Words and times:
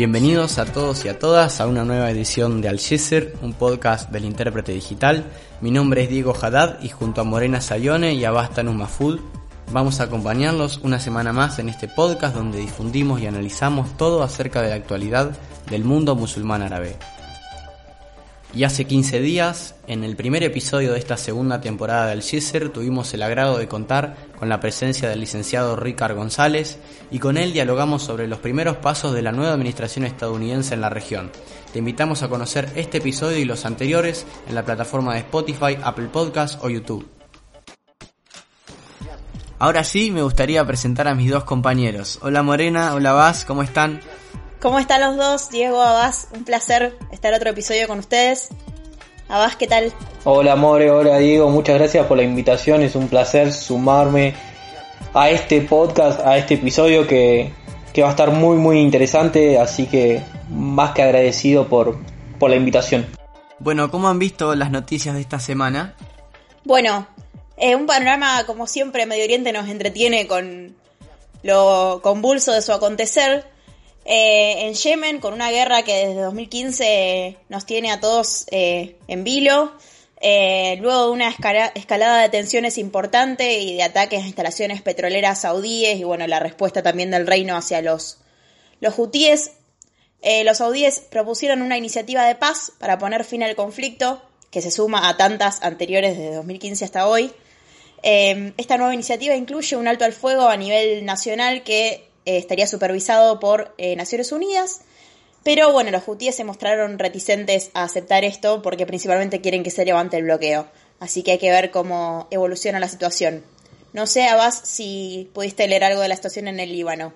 Bienvenidos 0.00 0.56
a 0.56 0.64
todos 0.64 1.04
y 1.04 1.08
a 1.08 1.18
todas 1.18 1.60
a 1.60 1.66
una 1.66 1.84
nueva 1.84 2.10
edición 2.10 2.62
de 2.62 2.70
Al 2.70 2.80
un 3.42 3.52
podcast 3.52 4.10
del 4.10 4.24
intérprete 4.24 4.72
digital. 4.72 5.26
Mi 5.60 5.70
nombre 5.70 6.04
es 6.04 6.08
Diego 6.08 6.34
Haddad 6.34 6.82
y 6.82 6.88
junto 6.88 7.20
a 7.20 7.24
Morena 7.24 7.60
Sayone 7.60 8.14
y 8.14 8.24
a 8.24 8.30
Basta 8.30 8.62
vamos 9.70 10.00
a 10.00 10.04
acompañarlos 10.04 10.80
una 10.82 10.98
semana 10.98 11.34
más 11.34 11.58
en 11.58 11.68
este 11.68 11.86
podcast 11.86 12.34
donde 12.34 12.60
difundimos 12.60 13.20
y 13.20 13.26
analizamos 13.26 13.94
todo 13.98 14.22
acerca 14.22 14.62
de 14.62 14.70
la 14.70 14.76
actualidad 14.76 15.32
del 15.68 15.84
mundo 15.84 16.16
musulmán 16.16 16.62
árabe. 16.62 16.96
Y 18.52 18.64
hace 18.64 18.84
15 18.84 19.20
días, 19.20 19.76
en 19.86 20.02
el 20.02 20.16
primer 20.16 20.42
episodio 20.42 20.92
de 20.92 20.98
esta 20.98 21.16
segunda 21.16 21.60
temporada 21.60 22.08
del 22.08 22.22
Gisser, 22.22 22.70
tuvimos 22.70 23.14
el 23.14 23.22
agrado 23.22 23.58
de 23.58 23.68
contar 23.68 24.16
con 24.36 24.48
la 24.48 24.58
presencia 24.58 25.08
del 25.08 25.20
licenciado 25.20 25.76
Ricard 25.76 26.16
González 26.16 26.78
y 27.12 27.20
con 27.20 27.36
él 27.36 27.52
dialogamos 27.52 28.02
sobre 28.02 28.26
los 28.26 28.40
primeros 28.40 28.78
pasos 28.78 29.14
de 29.14 29.22
la 29.22 29.30
nueva 29.30 29.52
administración 29.52 30.04
estadounidense 30.04 30.74
en 30.74 30.80
la 30.80 30.90
región. 30.90 31.30
Te 31.72 31.78
invitamos 31.78 32.24
a 32.24 32.28
conocer 32.28 32.68
este 32.74 32.98
episodio 32.98 33.38
y 33.38 33.44
los 33.44 33.64
anteriores 33.64 34.26
en 34.48 34.56
la 34.56 34.64
plataforma 34.64 35.14
de 35.14 35.20
Spotify, 35.20 35.78
Apple 35.80 36.08
Podcasts 36.08 36.58
o 36.60 36.68
YouTube. 36.68 37.08
Ahora 39.60 39.84
sí, 39.84 40.10
me 40.10 40.22
gustaría 40.22 40.66
presentar 40.66 41.06
a 41.06 41.14
mis 41.14 41.30
dos 41.30 41.44
compañeros. 41.44 42.18
Hola 42.22 42.42
Morena, 42.42 42.94
hola 42.94 43.12
Vaz, 43.12 43.44
¿cómo 43.44 43.62
están? 43.62 44.00
¿Cómo 44.60 44.78
están 44.78 45.00
los 45.00 45.16
dos? 45.16 45.48
Diego, 45.48 45.80
Abás, 45.80 46.28
un 46.34 46.44
placer 46.44 46.94
estar 47.12 47.32
otro 47.32 47.48
episodio 47.48 47.88
con 47.88 47.98
ustedes. 47.98 48.50
Abás, 49.26 49.56
¿qué 49.56 49.66
tal? 49.66 49.90
Hola 50.24 50.54
More, 50.54 50.90
hola 50.90 51.16
Diego, 51.16 51.48
muchas 51.48 51.78
gracias 51.78 52.06
por 52.06 52.18
la 52.18 52.24
invitación, 52.24 52.82
es 52.82 52.94
un 52.94 53.08
placer 53.08 53.54
sumarme 53.54 54.34
a 55.14 55.30
este 55.30 55.62
podcast, 55.62 56.20
a 56.20 56.36
este 56.36 56.54
episodio 56.54 57.06
que, 57.06 57.52
va 58.02 58.08
a 58.08 58.10
estar 58.10 58.32
muy 58.32 58.58
muy 58.58 58.80
interesante, 58.80 59.58
así 59.58 59.86
que 59.86 60.22
más 60.50 60.92
que 60.92 61.02
agradecido 61.04 61.66
por, 61.66 61.98
por 62.38 62.50
la 62.50 62.56
invitación. 62.56 63.06
Bueno, 63.60 63.90
¿cómo 63.90 64.08
han 64.08 64.18
visto 64.18 64.54
las 64.54 64.70
noticias 64.70 65.14
de 65.14 65.22
esta 65.22 65.40
semana? 65.40 65.94
Bueno, 66.64 67.06
eh, 67.56 67.76
un 67.76 67.86
panorama 67.86 68.44
como 68.44 68.66
siempre 68.66 69.06
Medio 69.06 69.24
Oriente 69.24 69.54
nos 69.54 69.70
entretiene 69.70 70.26
con 70.26 70.76
lo 71.42 72.00
convulso 72.02 72.52
de 72.52 72.60
su 72.60 72.74
acontecer. 72.74 73.49
Eh, 74.12 74.66
en 74.66 74.74
Yemen, 74.74 75.20
con 75.20 75.32
una 75.34 75.52
guerra 75.52 75.84
que 75.84 75.94
desde 76.08 76.20
2015 76.22 77.36
nos 77.48 77.64
tiene 77.64 77.92
a 77.92 78.00
todos 78.00 78.44
eh, 78.50 78.96
en 79.06 79.22
vilo, 79.22 79.70
eh, 80.20 80.78
luego 80.80 81.04
de 81.04 81.10
una 81.12 81.28
escalada 81.28 82.20
de 82.20 82.28
tensiones 82.28 82.76
importante 82.76 83.60
y 83.60 83.76
de 83.76 83.84
ataques 83.84 84.24
a 84.24 84.26
instalaciones 84.26 84.82
petroleras 84.82 85.42
saudíes 85.42 86.00
y 86.00 86.02
bueno, 86.02 86.26
la 86.26 86.40
respuesta 86.40 86.82
también 86.82 87.12
del 87.12 87.24
reino 87.24 87.56
hacia 87.56 87.82
los, 87.82 88.18
los 88.80 88.98
hutíes, 88.98 89.52
los 90.44 90.58
saudíes 90.58 90.98
propusieron 90.98 91.62
una 91.62 91.78
iniciativa 91.78 92.24
de 92.24 92.34
paz 92.34 92.72
para 92.80 92.98
poner 92.98 93.24
fin 93.24 93.44
al 93.44 93.54
conflicto, 93.54 94.20
que 94.50 94.60
se 94.60 94.72
suma 94.72 95.08
a 95.08 95.16
tantas 95.16 95.62
anteriores 95.62 96.18
desde 96.18 96.34
2015 96.34 96.84
hasta 96.84 97.06
hoy. 97.06 97.30
esta 98.02 98.76
nueva 98.76 98.92
iniciativa 98.92 99.36
incluye 99.36 99.76
un 99.76 99.86
alto 99.86 100.04
al 100.04 100.12
fuego 100.12 100.48
a 100.48 100.56
nivel 100.56 101.04
nacional 101.04 101.62
que 101.62 102.09
eh, 102.30 102.36
estaría 102.36 102.68
supervisado 102.68 103.40
por 103.40 103.74
eh, 103.76 103.96
Naciones 103.96 104.30
Unidas. 104.30 104.82
Pero 105.42 105.72
bueno, 105.72 105.90
los 105.90 106.06
hutíes 106.06 106.36
se 106.36 106.44
mostraron 106.44 106.98
reticentes 106.98 107.70
a 107.74 107.82
aceptar 107.82 108.24
esto 108.24 108.62
porque 108.62 108.86
principalmente 108.86 109.40
quieren 109.40 109.64
que 109.64 109.70
se 109.70 109.84
levante 109.84 110.16
el 110.16 110.24
bloqueo. 110.24 110.66
Así 111.00 111.22
que 111.24 111.32
hay 111.32 111.38
que 111.38 111.50
ver 111.50 111.72
cómo 111.72 112.28
evoluciona 112.30 112.78
la 112.78 112.88
situación. 112.88 113.42
No 113.92 114.06
sé, 114.06 114.28
Abbas, 114.28 114.60
si 114.64 115.28
pudiste 115.32 115.66
leer 115.66 115.82
algo 115.82 116.02
de 116.02 116.08
la 116.08 116.14
situación 116.14 116.46
en 116.46 116.60
el 116.60 116.70
Líbano. 116.70 117.12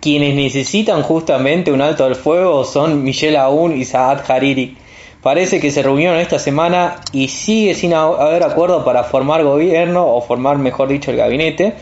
Quienes 0.00 0.34
necesitan 0.34 1.02
justamente 1.02 1.70
un 1.70 1.80
alto 1.80 2.04
al 2.04 2.16
fuego 2.16 2.64
son 2.64 3.04
Michel 3.04 3.36
Aoun 3.36 3.76
y 3.76 3.84
Saad 3.84 4.28
Hariri. 4.28 4.76
Parece 5.22 5.60
que 5.60 5.70
se 5.70 5.82
reunieron 5.82 6.18
esta 6.18 6.40
semana 6.40 7.00
y 7.12 7.28
sigue 7.28 7.74
sin 7.74 7.94
haber 7.94 8.42
acuerdo 8.42 8.84
para 8.84 9.04
formar 9.04 9.44
gobierno 9.44 10.06
o 10.06 10.20
formar, 10.22 10.58
mejor 10.58 10.88
dicho, 10.88 11.12
el 11.12 11.18
gabinete. 11.18 11.74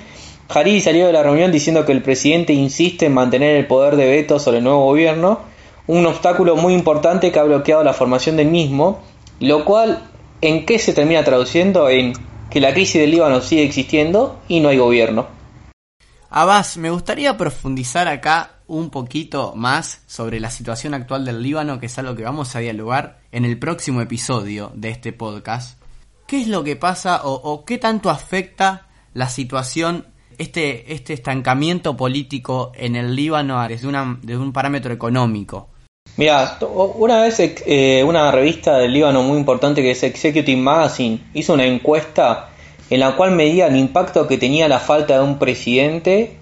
Hariri 0.49 0.81
salió 0.81 1.06
de 1.06 1.12
la 1.12 1.22
reunión 1.22 1.50
diciendo 1.50 1.84
que 1.84 1.93
el 1.93 2.03
presidente 2.03 2.53
insiste 2.53 3.06
en 3.06 3.15
mantener 3.15 3.56
el 3.56 3.66
poder 3.66 3.97
de 3.97 4.09
veto 4.09 4.38
sobre 4.38 4.59
el 4.59 4.65
nuevo 4.65 4.84
gobierno, 4.84 5.41
un 5.87 6.06
obstáculo 6.06 6.56
muy 6.56 6.75
importante 6.75 7.32
que 7.32 7.38
ha 7.38 7.44
bloqueado 7.44 7.82
la 7.82 7.93
formación 7.93 8.37
del 8.37 8.49
mismo, 8.49 9.03
lo 9.41 9.65
cual, 9.65 10.10
¿en 10.41 10.66
qué 10.66 10.78
se 10.78 10.93
termina 10.93 11.25
traduciendo? 11.25 11.88
En 11.88 12.12
que 12.50 12.60
la 12.60 12.72
crisis 12.72 13.00
del 13.00 13.10
Líbano 13.10 13.41
sigue 13.41 13.65
existiendo 13.65 14.41
y 14.49 14.60
no 14.60 14.69
hay 14.69 14.78
gobierno. 14.78 15.27
Abbas, 16.31 16.77
me 16.77 16.91
gustaría 16.91 17.37
profundizar 17.37 18.09
acá 18.09 18.54
un 18.66 18.91
poquito 18.91 19.54
más 19.54 20.03
sobre 20.06 20.41
la 20.41 20.50
situación 20.50 20.94
actual 20.94 21.25
del 21.25 21.43
Líbano, 21.43 21.78
que 21.78 21.87
es 21.87 21.99
algo 21.99 22.15
que 22.15 22.25
vamos 22.25 22.56
a 22.56 22.60
dialogar 22.60 23.21
en 23.33 23.44
el 23.44 23.59
próximo 23.59 24.00
episodio 24.00 24.72
de 24.75 24.91
este 24.91 25.12
podcast. 25.12 25.81
¿Qué 26.27 26.41
es 26.41 26.49
lo 26.49 26.65
que 26.65 26.77
pasa 26.77 27.21
o, 27.25 27.65
qué 27.65 27.78
tanto 27.78 28.10
afecta 28.10 28.88
la 29.12 29.28
situación 29.28 30.06
este, 30.39 30.93
este 30.93 31.12
estancamiento 31.12 31.97
político 31.97 32.72
en 32.75 32.97
el 32.97 33.15
Líbano 33.15 33.67
desde, 33.69 33.87
una, 33.87 34.19
un 34.27 34.53
parámetro 34.53 34.93
económico? 34.93 35.69
Mira, 36.17 36.59
una 36.97 37.22
vez 37.22 37.41
eh, 37.41 38.05
una 38.06 38.31
revista 38.31 38.78
del 38.78 38.93
Líbano 38.93 39.22
muy 39.22 39.39
importante 39.39 39.83
que 39.83 39.91
es 39.91 40.03
Executive 40.03 40.61
Magazine 40.61 41.19
hizo 41.34 41.55
una 41.55 41.65
encuesta 41.65 42.50
en 42.91 43.00
la 43.00 43.17
cual 43.17 43.33
medía 43.33 43.67
el 43.67 43.77
impacto 43.77 44.28
que 44.28 44.39
tenía 44.39 44.69
la 44.69 44.78
falta 44.78 45.19
de 45.19 45.25
un 45.25 45.39
presidente 45.39 46.37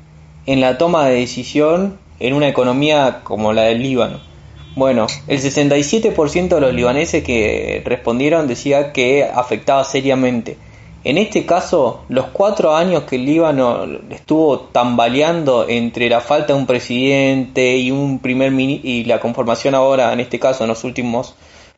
en 0.47 0.61
la 0.61 0.77
toma 0.77 1.07
de 1.07 1.15
decisión 1.15 1.99
en 2.21 2.35
una 2.35 2.49
economía 2.49 3.21
como 3.23 3.53
la 3.53 3.63
del 3.63 3.83
Líbano. 3.83 4.21
Bueno, 4.75 5.07
el 5.27 5.39
67% 5.39 6.49
de 6.49 6.61
los 6.61 6.73
libaneses 6.73 7.23
que 7.23 7.83
respondieron 7.85 8.47
decía 8.47 8.93
que 8.93 9.25
afectaba 9.25 9.85
seriamente. 9.85 10.57
En 11.05 11.19
este 11.19 11.45
caso, 11.45 12.05
los 12.09 12.27
cuatro 12.27 12.77
años 12.77 13.03
que 13.05 13.17
el 13.17 13.27
Líbano 13.27 13.85
estuvo 14.11 14.61
tambaleando 14.61 15.69
entre 15.69 16.09
la 16.09 16.21
falta 16.21 16.53
de 16.53 16.59
un 16.61 16.67
presidente 16.67 17.77
y 17.77 17.91
un 17.91 18.21
primer 18.21 18.53
y 18.53 19.05
la 19.05 19.19
conformación 19.19 19.75
ahora, 19.75 20.13
en 20.13 20.21
este 20.21 20.39
caso, 20.39 20.63
en 20.63 20.69
los 20.69 20.85
últimos 20.85 21.35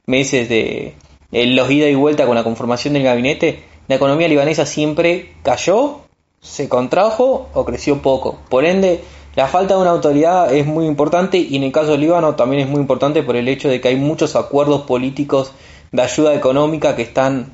meses 0.06 0.48
de 0.50 0.94
los 1.32 1.70
ida 1.70 1.88
y 1.88 1.94
vuelta 1.94 2.26
con 2.26 2.34
la 2.34 2.44
conformación 2.44 2.94
del 2.94 3.02
gabinete, 3.02 3.64
la 3.88 3.96
economía 3.96 4.28
libanesa 4.28 4.66
siempre 4.66 5.32
cayó, 5.42 6.00
se 6.40 6.68
contrajo 6.68 7.48
o 7.54 7.64
creció 7.64 8.02
poco. 8.02 8.38
Por 8.50 8.66
ende, 8.66 9.02
la 9.36 9.48
falta 9.48 9.74
de 9.74 9.80
una 9.80 9.90
autoridad 9.90 10.54
es 10.54 10.66
muy 10.66 10.86
importante 10.86 11.38
y 11.38 11.56
en 11.56 11.64
el 11.64 11.72
caso 11.72 11.92
del 11.92 12.02
Líbano 12.02 12.34
también 12.34 12.62
es 12.62 12.68
muy 12.68 12.80
importante 12.80 13.22
por 13.22 13.36
el 13.36 13.48
hecho 13.48 13.68
de 13.68 13.80
que 13.80 13.88
hay 13.88 13.96
muchos 13.96 14.36
acuerdos 14.36 14.82
políticos 14.82 15.52
de 15.92 16.02
ayuda 16.02 16.34
económica 16.34 16.94
que 16.94 17.02
están 17.02 17.52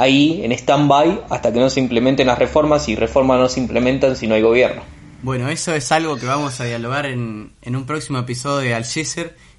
ahí 0.00 0.40
en 0.44 0.52
stand-by 0.52 1.24
hasta 1.28 1.52
que 1.52 1.60
no 1.60 1.70
se 1.70 1.80
implementen 1.80 2.26
las 2.26 2.38
reformas 2.38 2.88
y 2.88 2.96
reformas 2.96 3.38
no 3.38 3.48
se 3.48 3.60
implementan 3.60 4.16
si 4.16 4.26
no 4.26 4.34
hay 4.34 4.42
gobierno. 4.42 4.82
Bueno, 5.20 5.48
eso 5.48 5.74
es 5.74 5.90
algo 5.90 6.16
que 6.16 6.26
vamos 6.26 6.60
a 6.60 6.64
dialogar 6.64 7.04
en, 7.06 7.52
en 7.62 7.74
un 7.74 7.86
próximo 7.86 8.20
episodio 8.20 8.68
de 8.68 8.74
Al 8.74 8.84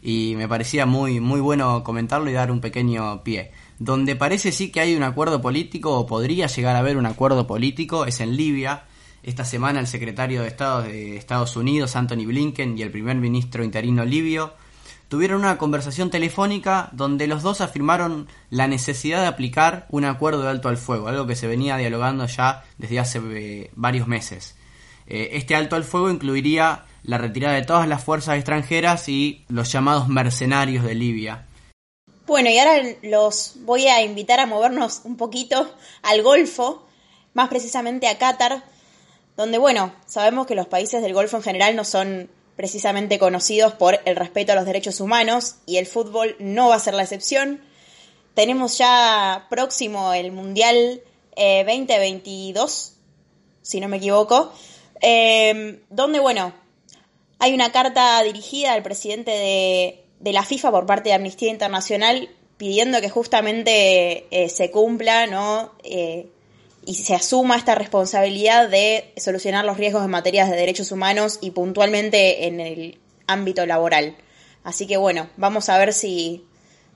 y 0.01 0.35
me 0.37 0.47
parecía 0.47 0.85
muy, 0.85 1.19
muy 1.19 1.41
bueno 1.41 1.83
comentarlo 1.83 2.29
y 2.29 2.33
dar 2.33 2.49
un 2.49 2.61
pequeño 2.61 3.23
pie. 3.23 3.51
Donde 3.77 4.15
parece 4.15 4.53
sí 4.53 4.71
que 4.71 4.79
hay 4.79 4.95
un 4.95 5.03
acuerdo 5.03 5.41
político 5.41 5.97
o 5.97 6.05
podría 6.05 6.47
llegar 6.47 6.77
a 6.77 6.79
haber 6.79 6.95
un 6.95 7.05
acuerdo 7.05 7.45
político 7.45 8.05
es 8.05 8.21
en 8.21 8.37
Libia. 8.37 8.83
Esta 9.21 9.43
semana 9.43 9.81
el 9.81 9.87
secretario 9.87 10.43
de 10.43 10.47
Estado 10.47 10.83
de 10.83 11.17
Estados 11.17 11.57
Unidos, 11.57 11.97
Anthony 11.97 12.25
Blinken, 12.25 12.77
y 12.77 12.81
el 12.81 12.91
primer 12.91 13.17
ministro 13.17 13.65
interino 13.65 14.05
libio 14.05 14.53
tuvieron 15.09 15.39
una 15.41 15.57
conversación 15.57 16.09
telefónica 16.09 16.89
donde 16.93 17.27
los 17.27 17.41
dos 17.41 17.61
afirmaron 17.61 18.27
la 18.49 18.67
necesidad 18.67 19.21
de 19.21 19.27
aplicar 19.27 19.87
un 19.89 20.05
acuerdo 20.05 20.43
de 20.43 20.49
alto 20.49 20.69
al 20.69 20.77
fuego, 20.77 21.07
algo 21.07 21.27
que 21.27 21.35
se 21.35 21.47
venía 21.47 21.75
dialogando 21.77 22.25
ya 22.27 22.63
desde 22.77 22.99
hace 22.99 23.19
eh, 23.31 23.71
varios 23.75 24.07
meses. 24.07 24.55
Eh, 25.07 25.31
este 25.33 25.55
alto 25.55 25.75
al 25.75 25.83
fuego 25.83 26.11
incluiría 26.11 26.85
la 27.03 27.17
retirada 27.17 27.55
de 27.55 27.65
todas 27.65 27.87
las 27.87 28.03
fuerzas 28.03 28.35
extranjeras 28.35 29.09
y 29.09 29.43
los 29.49 29.71
llamados 29.71 30.07
mercenarios 30.07 30.85
de 30.85 30.93
Libia. 30.93 31.47
Bueno, 32.27 32.51
y 32.51 32.59
ahora 32.59 32.83
los 33.01 33.53
voy 33.61 33.87
a 33.87 34.03
invitar 34.03 34.39
a 34.39 34.45
movernos 34.45 35.01
un 35.03 35.17
poquito 35.17 35.73
al 36.03 36.21
Golfo, 36.21 36.85
más 37.33 37.49
precisamente 37.49 38.07
a 38.07 38.19
Qatar, 38.19 38.63
donde, 39.35 39.57
bueno, 39.57 39.91
sabemos 40.05 40.45
que 40.45 40.53
los 40.53 40.67
países 40.67 41.01
del 41.01 41.15
Golfo 41.15 41.37
en 41.37 41.43
general 41.43 41.75
no 41.75 41.83
son 41.83 42.29
precisamente 42.59 43.19
conocidos 43.19 43.71
por 43.75 44.01
el 44.03 44.17
respeto 44.17 44.51
a 44.51 44.55
los 44.55 44.65
derechos 44.65 44.99
humanos 44.99 45.55
y 45.65 45.77
el 45.77 45.85
fútbol 45.85 46.35
no 46.39 46.67
va 46.67 46.75
a 46.75 46.79
ser 46.79 46.93
la 46.93 47.03
excepción. 47.03 47.61
Tenemos 48.33 48.77
ya 48.77 49.47
próximo 49.49 50.11
el 50.13 50.33
Mundial 50.33 51.01
2022, 51.37 52.89
eh, 52.89 52.95
si 53.61 53.79
no 53.79 53.87
me 53.87 53.95
equivoco, 53.95 54.51
eh, 54.99 55.79
donde, 55.89 56.19
bueno, 56.19 56.53
hay 57.39 57.53
una 57.53 57.71
carta 57.71 58.21
dirigida 58.23 58.73
al 58.73 58.83
presidente 58.83 59.31
de, 60.19 60.33
la 60.33 60.43
FIFA 60.43 60.71
por 60.71 60.85
parte 60.85 61.07
de 61.07 61.15
Amnistía 61.15 61.51
Internacional 61.51 62.27
pidiendo 62.57 62.99
que 62.99 63.09
justamente 63.09 64.27
eh, 64.31 64.49
se 64.49 64.69
cumpla, 64.69 65.27
¿no? 65.27 65.71
Y 66.85 66.95
se 66.95 67.15
asuma 67.15 67.55
esta 67.55 67.75
responsabilidad 67.75 68.69
de 68.69 69.13
solucionar 69.17 69.65
los 69.65 69.77
riesgos 69.77 70.03
en 70.03 70.11
materia 70.11 70.45
de 70.45 70.55
derechos 70.55 70.91
humanos 70.91 71.39
y 71.41 71.51
puntualmente 71.51 72.47
en 72.47 72.59
el 72.59 72.97
ámbito 73.27 73.65
laboral. 73.65 74.15
Así 74.63 74.87
que 74.87 74.97
bueno, 74.97 75.27
vamos 75.37 75.69
a 75.69 75.77
ver 75.77 75.93
si, 75.93 76.43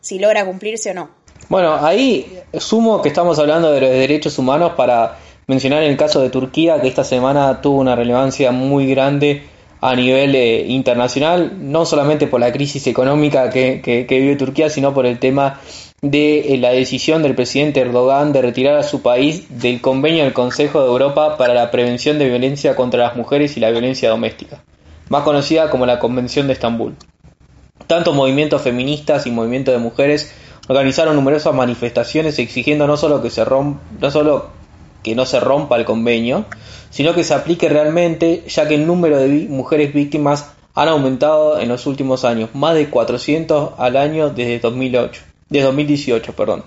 si 0.01 0.19
logra 0.19 0.45
cumplirse 0.45 0.91
o 0.91 0.94
no. 0.94 1.09
Bueno, 1.50 1.75
ahí 1.75 2.39
sumo 2.57 3.01
que 3.01 3.09
estamos 3.09 3.38
hablando 3.39 3.71
de 3.71 3.81
los 3.81 3.89
derechos 3.89 4.38
humanos 4.38 4.74
para 4.75 5.19
mencionar 5.47 5.83
el 5.83 5.97
caso 5.97 6.21
de 6.21 6.30
Turquía, 6.30 6.81
que 6.81 6.88
esta 6.88 7.03
semana 7.03 7.62
tuvo 7.62 7.80
una 7.80 7.95
relevancia 7.95 8.51
muy 8.51 8.88
grande 8.88 9.44
a 9.85 9.95
nivel 9.97 10.33
eh, 10.33 10.65
internacional, 10.69 11.57
no 11.59 11.85
solamente 11.85 12.27
por 12.27 12.39
la 12.39 12.53
crisis 12.53 12.88
económica 12.88 13.50
que, 13.50 14.06
vive 14.09 14.38
Turquía, 14.38 14.69
sino 14.69 14.94
por 14.94 15.06
el 15.06 15.19
tema 15.19 15.59
de 16.01 16.53
eh, 16.53 16.57
la 16.57 16.69
decisión 16.69 17.21
del 17.21 17.35
presidente 17.35 17.81
Erdogan 17.81 18.31
de 18.31 18.41
retirar 18.41 18.77
a 18.77 18.83
su 18.83 19.01
país 19.01 19.59
del 19.62 19.81
convenio 19.81 20.24
del 20.24 20.31
Consejo 20.31 20.80
de 20.81 20.88
Europa 20.88 21.35
para 21.35 21.53
la 21.53 21.69
prevención 21.69 22.18
de 22.18 22.30
violencia 22.30 22.77
contra 22.77 23.03
las 23.03 23.18
mujeres 23.18 23.57
y 23.57 23.59
la 23.59 23.71
violencia 23.71 24.09
doméstica, 24.09 24.63
más 25.09 25.24
conocida 25.24 25.69
como 25.69 25.85
la 25.85 26.00
Convención 26.00 26.47
de 26.47 26.53
Estambul. 26.53 26.95
Tanto 27.85 28.13
movimientos 28.13 28.62
feministas 28.62 29.27
y 29.27 29.31
movimientos 29.31 29.74
de 29.74 29.81
mujeres 29.81 30.33
organizaron 30.69 31.18
numerosas 31.18 31.53
manifestaciones 31.53 32.39
exigiendo 32.39 32.88
no 32.88 32.95
solo 32.95 33.21
que 33.21 33.30
se 33.30 33.44
rompa, 33.44 33.81
no 34.00 34.09
solo 34.09 34.62
que 35.04 35.16
no 35.16 35.26
se 35.26 35.40
rompa 35.40 35.78
el 35.78 35.86
convenio, 35.86 36.46
sino 36.90 37.14
que 37.14 37.24
se 37.24 37.34
aplique 37.34 37.70
realmente, 37.70 38.44
ya 38.48 38.68
que 38.68 38.76
el 38.76 38.88
número 38.88 39.18
de 39.20 39.28
mujeres 39.50 39.94
víctimas 39.94 40.52
han 40.74 40.88
aumentado 40.88 41.60
en 41.60 41.70
los 41.70 41.86
últimos 41.86 42.26
años, 42.26 42.50
más 42.54 42.74
de 42.74 42.90
400 42.90 43.74
al 43.78 43.98
año 43.98 44.30
desde 44.30 44.60
2008, 44.60 45.22
de 45.50 45.62
2018, 45.62 46.34
perdón. 46.34 46.64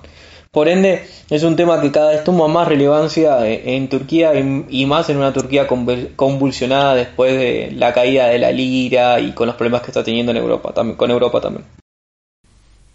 Por 0.53 0.69
ende, 0.69 1.07
es 1.29 1.43
un 1.43 1.55
tema 1.55 1.81
que 1.83 1.93
cada 1.93 2.13
vez 2.13 2.25
toma 2.25 2.49
más 2.49 2.67
relevancia 2.67 3.47
en 3.47 3.89
Turquía 3.89 4.33
y 4.35 4.87
más 4.87 5.11
en 5.11 5.19
una 5.19 5.33
Turquía 5.33 5.67
convulsionada 5.67 6.95
después 6.95 7.37
de 7.37 7.73
la 7.75 7.93
caída 7.93 8.29
de 8.29 8.39
la 8.39 8.53
lira 8.53 9.21
y 9.21 9.33
con 9.33 9.49
los 9.49 9.57
problemas 9.57 9.83
que 9.83 9.89
está 9.89 10.03
teniendo 10.03 10.33
en 10.33 10.39
Europa, 10.39 10.73
con 10.97 11.11
Europa 11.11 11.41
también. 11.43 11.67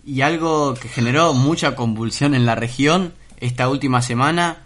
Y 0.03 0.21
algo 0.21 0.73
que 0.73 0.87
generó 0.87 1.33
mucha 1.33 1.75
convulsión 1.75 2.33
en 2.33 2.47
la 2.47 2.55
región 2.55 3.13
esta 3.39 3.69
última 3.69 4.01
semana 4.01 4.63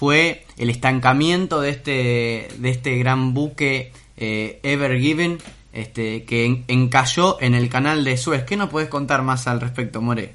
fue 0.00 0.46
el 0.56 0.70
estancamiento 0.70 1.60
de 1.60 1.68
este, 1.68 2.48
de 2.56 2.70
este 2.70 2.96
gran 2.96 3.34
buque 3.34 3.92
eh, 4.16 4.58
Ever 4.62 4.98
Given 4.98 5.36
este, 5.74 6.24
que 6.24 6.64
encalló 6.68 7.36
en 7.38 7.54
el 7.54 7.68
canal 7.68 8.02
de 8.02 8.16
Suez. 8.16 8.44
¿Qué 8.44 8.56
nos 8.56 8.70
puedes 8.70 8.88
contar 8.88 9.20
más 9.20 9.46
al 9.46 9.60
respecto, 9.60 10.00
More? 10.00 10.34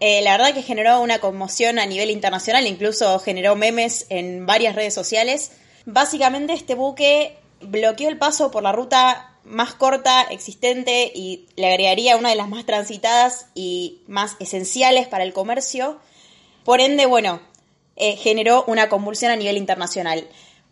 Eh, 0.00 0.20
la 0.20 0.32
verdad 0.32 0.52
que 0.52 0.60
generó 0.60 1.00
una 1.00 1.20
conmoción 1.20 1.78
a 1.78 1.86
nivel 1.86 2.10
internacional, 2.10 2.66
incluso 2.66 3.18
generó 3.18 3.56
memes 3.56 4.04
en 4.10 4.44
varias 4.44 4.74
redes 4.76 4.92
sociales. 4.92 5.52
Básicamente 5.86 6.52
este 6.52 6.74
buque 6.74 7.38
bloqueó 7.62 8.10
el 8.10 8.18
paso 8.18 8.50
por 8.50 8.62
la 8.62 8.72
ruta 8.72 9.32
más 9.42 9.72
corta 9.72 10.20
existente 10.24 11.10
y 11.14 11.46
le 11.56 11.68
agregaría 11.68 12.18
una 12.18 12.28
de 12.28 12.36
las 12.36 12.50
más 12.50 12.66
transitadas 12.66 13.46
y 13.54 14.02
más 14.06 14.36
esenciales 14.38 15.08
para 15.08 15.24
el 15.24 15.32
comercio. 15.32 15.98
Por 16.62 16.82
ende, 16.82 17.06
bueno, 17.06 17.40
eh, 18.00 18.16
generó 18.16 18.64
una 18.68 18.88
convulsión 18.88 19.32
a 19.32 19.36
nivel 19.36 19.56
internacional. 19.56 20.24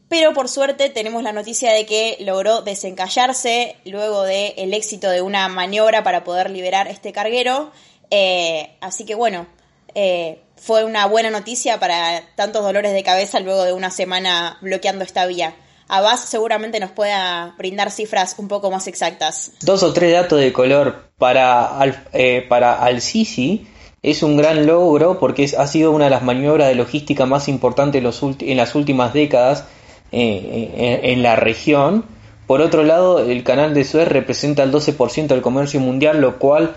Pero 0.09 0.33
por 0.33 0.49
suerte 0.49 0.89
tenemos 0.89 1.25
la 1.25 1.33
noticia 1.33 1.73
de 1.73 1.85
que 1.85 2.17
logró 2.21 2.63
desencallarse 2.63 3.77
luego 3.85 4.23
del 4.23 4.73
éxito 4.73 5.11
de 5.11 5.21
una 5.21 5.49
maniobra 5.49 6.05
para 6.05 6.23
poder 6.23 6.51
liberar 6.51 6.87
este 6.87 7.13
carguero. 7.13 7.73
Eh, 8.11 8.77
así 8.81 9.05
que 9.05 9.17
bueno, 9.17 9.49
eh, 9.97 10.39
fue 10.57 10.85
una 10.85 11.07
buena 11.07 11.31
noticia 11.31 11.81
para 11.81 12.23
tantos 12.37 12.63
dolores 12.63 12.93
de 12.93 13.03
cabeza 13.03 13.41
luego 13.41 13.65
de 13.65 13.73
una 13.73 13.91
semana 13.91 14.59
bloqueando 14.61 15.05
esta 15.05 15.27
vía. 15.27 15.57
Abbas 15.89 16.29
seguramente 16.29 16.79
nos 16.79 16.93
pueda 16.93 17.55
brindar 17.59 17.91
cifras 17.91 18.37
un 18.39 18.47
poco 18.47 18.71
más 18.71 18.87
exactas. 18.87 19.53
Dos 19.63 19.83
o 19.83 19.93
tres 19.93 20.13
datos 20.13 20.39
de 20.39 20.53
color 20.53 21.11
para, 21.19 22.05
para 22.49 22.79
Al-Sisi 22.79 23.67
es 24.07 24.23
un 24.23 24.37
gran 24.37 24.67
logro 24.67 25.19
porque 25.19 25.51
ha 25.59 25.67
sido 25.67 25.91
una 25.91 26.05
de 26.05 26.11
las 26.11 26.23
maniobras 26.23 26.69
de 26.69 26.77
logística 26.77 27.27
más 27.27 27.49
importantes 27.49 27.99
en 28.41 28.57
las 28.57 28.75
últimas 28.77 29.13
décadas 29.13 29.65
eh, 30.13 30.71
eh, 30.77 31.01
en, 31.13 31.25
la 31.25 31.35
región. 31.35 32.05
Por 32.47 32.61
otro 32.61 32.85
lado, 32.85 33.19
el 33.19 33.43
canal 33.43 33.75
de 33.75 33.83
Suez 33.83 34.07
representa 34.07 34.63
el 34.63 34.71
12% 34.71 35.27
del 35.27 35.43
comercio 35.43 35.81
mundial, 35.81 36.21
lo 36.21 36.39
cual 36.39 36.77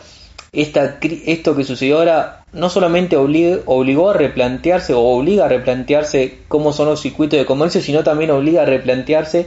esto 0.52 1.56
que 1.56 1.64
sucedió 1.64 2.00
ahora 2.00 2.46
no 2.52 2.72
solamente 2.72 3.16
obligó 3.16 4.10
a 4.10 4.14
replantearse 4.14 4.96
o 4.96 5.02
obliga 5.02 5.46
a 5.46 5.50
replantearse 5.50 6.40
cómo 6.48 6.74
son 6.74 6.88
los 6.88 7.00
circuitos 7.00 7.38
de 7.38 7.46
comercio, 7.46 7.80
sino 7.81 8.04
también 8.04 8.31
obliga 8.31 8.64
a 8.64 8.66
replantearse 8.66 9.46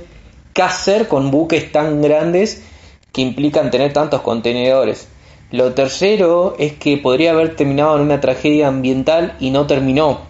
qué 0.52 0.62
hacer 0.62 1.08
con 1.08 1.32
buques 1.32 1.72
tan 1.72 2.00
grandes 2.00 2.62
que 3.10 3.22
implican 3.22 3.72
tener 3.72 3.92
tantos 3.92 4.20
contenedores. 4.20 5.08
Lo 5.52 5.74
tercero 5.74 6.56
es 6.58 6.72
que 6.72 6.96
podría 6.96 7.32
haber 7.32 7.54
terminado 7.56 7.96
en 7.96 8.02
una 8.02 8.20
tragedia 8.20 8.68
ambiental 8.68 9.36
y 9.38 9.50
no 9.50 9.66
terminó. 9.66 10.22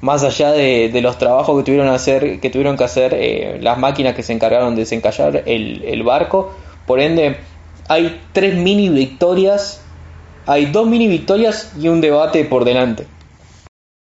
Más 0.00 0.24
allá 0.24 0.52
de, 0.52 1.00
los 1.02 1.18
trabajos 1.18 1.58
que 1.58 1.64
tuvieron, 1.64 2.40
que, 2.40 2.50
tuvieron 2.50 2.76
que 2.78 2.84
hacer 2.84 3.12
eh, 3.14 3.58
las 3.60 3.78
máquinas 3.78 4.14
que 4.14 4.22
se 4.22 4.32
encargaron 4.32 4.74
de 4.74 4.82
desencallar 4.82 5.42
el, 5.44 5.84
el 5.84 6.02
barco. 6.02 6.54
Por 6.86 7.00
ende, 7.00 7.36
hay 7.88 8.22
tres 8.32 8.54
mini 8.54 8.88
victorias. 8.88 9.82
Hay 10.46 10.66
dos 10.66 10.86
mini 10.86 11.08
victorias 11.08 11.72
y 11.78 11.88
un 11.88 12.00
debate 12.00 12.46
por 12.46 12.64
delante. 12.64 13.06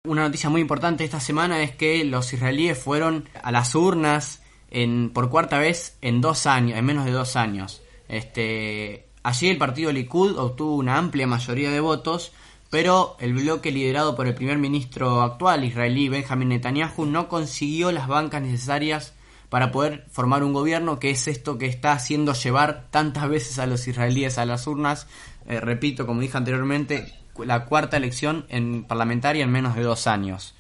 Una 0.08 0.24
noticia 0.24 0.52
muy 0.52 0.62
importante 0.62 1.04
esta 1.04 1.20
semana 1.20 1.64
es 1.64 1.72
que 1.72 2.04
los 2.04 2.32
israelíes 2.34 2.78
fueron 2.78 3.28
a 3.42 3.52
las 3.52 3.74
urnas 3.74 4.44
en, 4.70 5.10
por 5.10 5.32
cuarta 5.32 5.58
vez 5.58 5.98
en 6.02 6.22
dos 6.22 6.46
años, 6.46 6.78
en 6.78 6.86
menos 6.86 7.06
de 7.06 7.12
dos 7.12 7.36
años. 7.36 7.82
Este, 8.08 9.05
Allí 9.26 9.48
el 9.48 9.58
partido 9.58 9.92
Likud 9.92 10.38
obtuvo 10.38 10.76
una 10.76 11.00
amplia 11.00 11.26
mayoría 11.26 11.72
de 11.72 11.80
votos, 11.80 12.32
pero 12.70 13.18
el 13.20 13.34
bloque 13.34 13.72
liderado 13.72 14.16
por 14.16 14.28
el 14.28 14.36
primer 14.36 14.60
ministro 14.60 15.24
actual 15.24 15.64
israelí 15.64 16.10
Benjamin 16.10 16.50
Netanyahu 16.50 17.08
no 17.08 17.28
consiguió 17.28 17.92
las 17.92 18.08
bancas 18.08 18.44
necesarias 18.44 19.16
para 19.50 19.72
poder 19.72 20.06
formar 20.12 20.44
un 20.44 20.54
gobierno, 20.54 21.00
que 21.00 21.10
es 21.10 21.28
esto 21.28 21.58
que 21.58 21.66
está 21.66 21.94
haciendo 21.94 22.34
llevar 22.34 22.86
tantas 22.92 23.28
veces 23.28 23.58
a 23.58 23.66
los 23.66 23.88
israelíes 23.88 24.38
a 24.38 24.46
las 24.46 24.68
urnas. 24.68 25.08
Eh, 25.48 25.60
repito, 25.60 26.06
como 26.06 26.22
dije 26.22 26.38
anteriormente, 26.38 27.12
la 27.44 27.66
cuarta 27.66 27.98
elección 27.98 28.46
en 28.50 28.84
parlamentaria 28.84 29.44
en 29.44 29.50
menos 29.50 29.76
de 29.76 29.82
dos 29.82 30.06
años. 30.06 30.54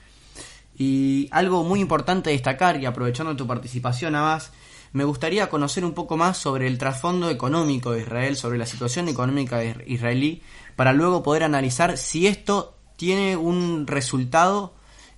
Y 0.75 1.29
algo 1.29 1.63
muy 1.63 1.81
importante 1.81 2.31
destacar, 2.31 2.81
y 2.81 2.87
aprovechando 2.87 3.35
tu 3.35 3.45
participación, 3.45 4.15
Abbas, 4.15 4.51
me 4.95 5.03
gustaría 5.03 5.49
conocer 5.49 5.83
un 5.83 5.91
poco 5.91 6.15
más 6.15 6.37
sobre 6.37 6.67
el 6.67 6.77
trasfondo 6.77 7.29
económico 7.29 7.91
de 7.91 7.99
Israel, 7.99 8.37
sobre 8.37 8.57
la 8.57 8.65
situación 8.65 9.09
económica 9.09 9.61
israelí, 9.85 10.41
para 10.77 10.93
luego 10.93 11.21
poder 11.21 11.43
analizar 11.43 11.97
si 11.97 12.27
esto 12.27 12.75
tiene 12.95 13.35
un 13.35 13.87
resultado 13.87 14.71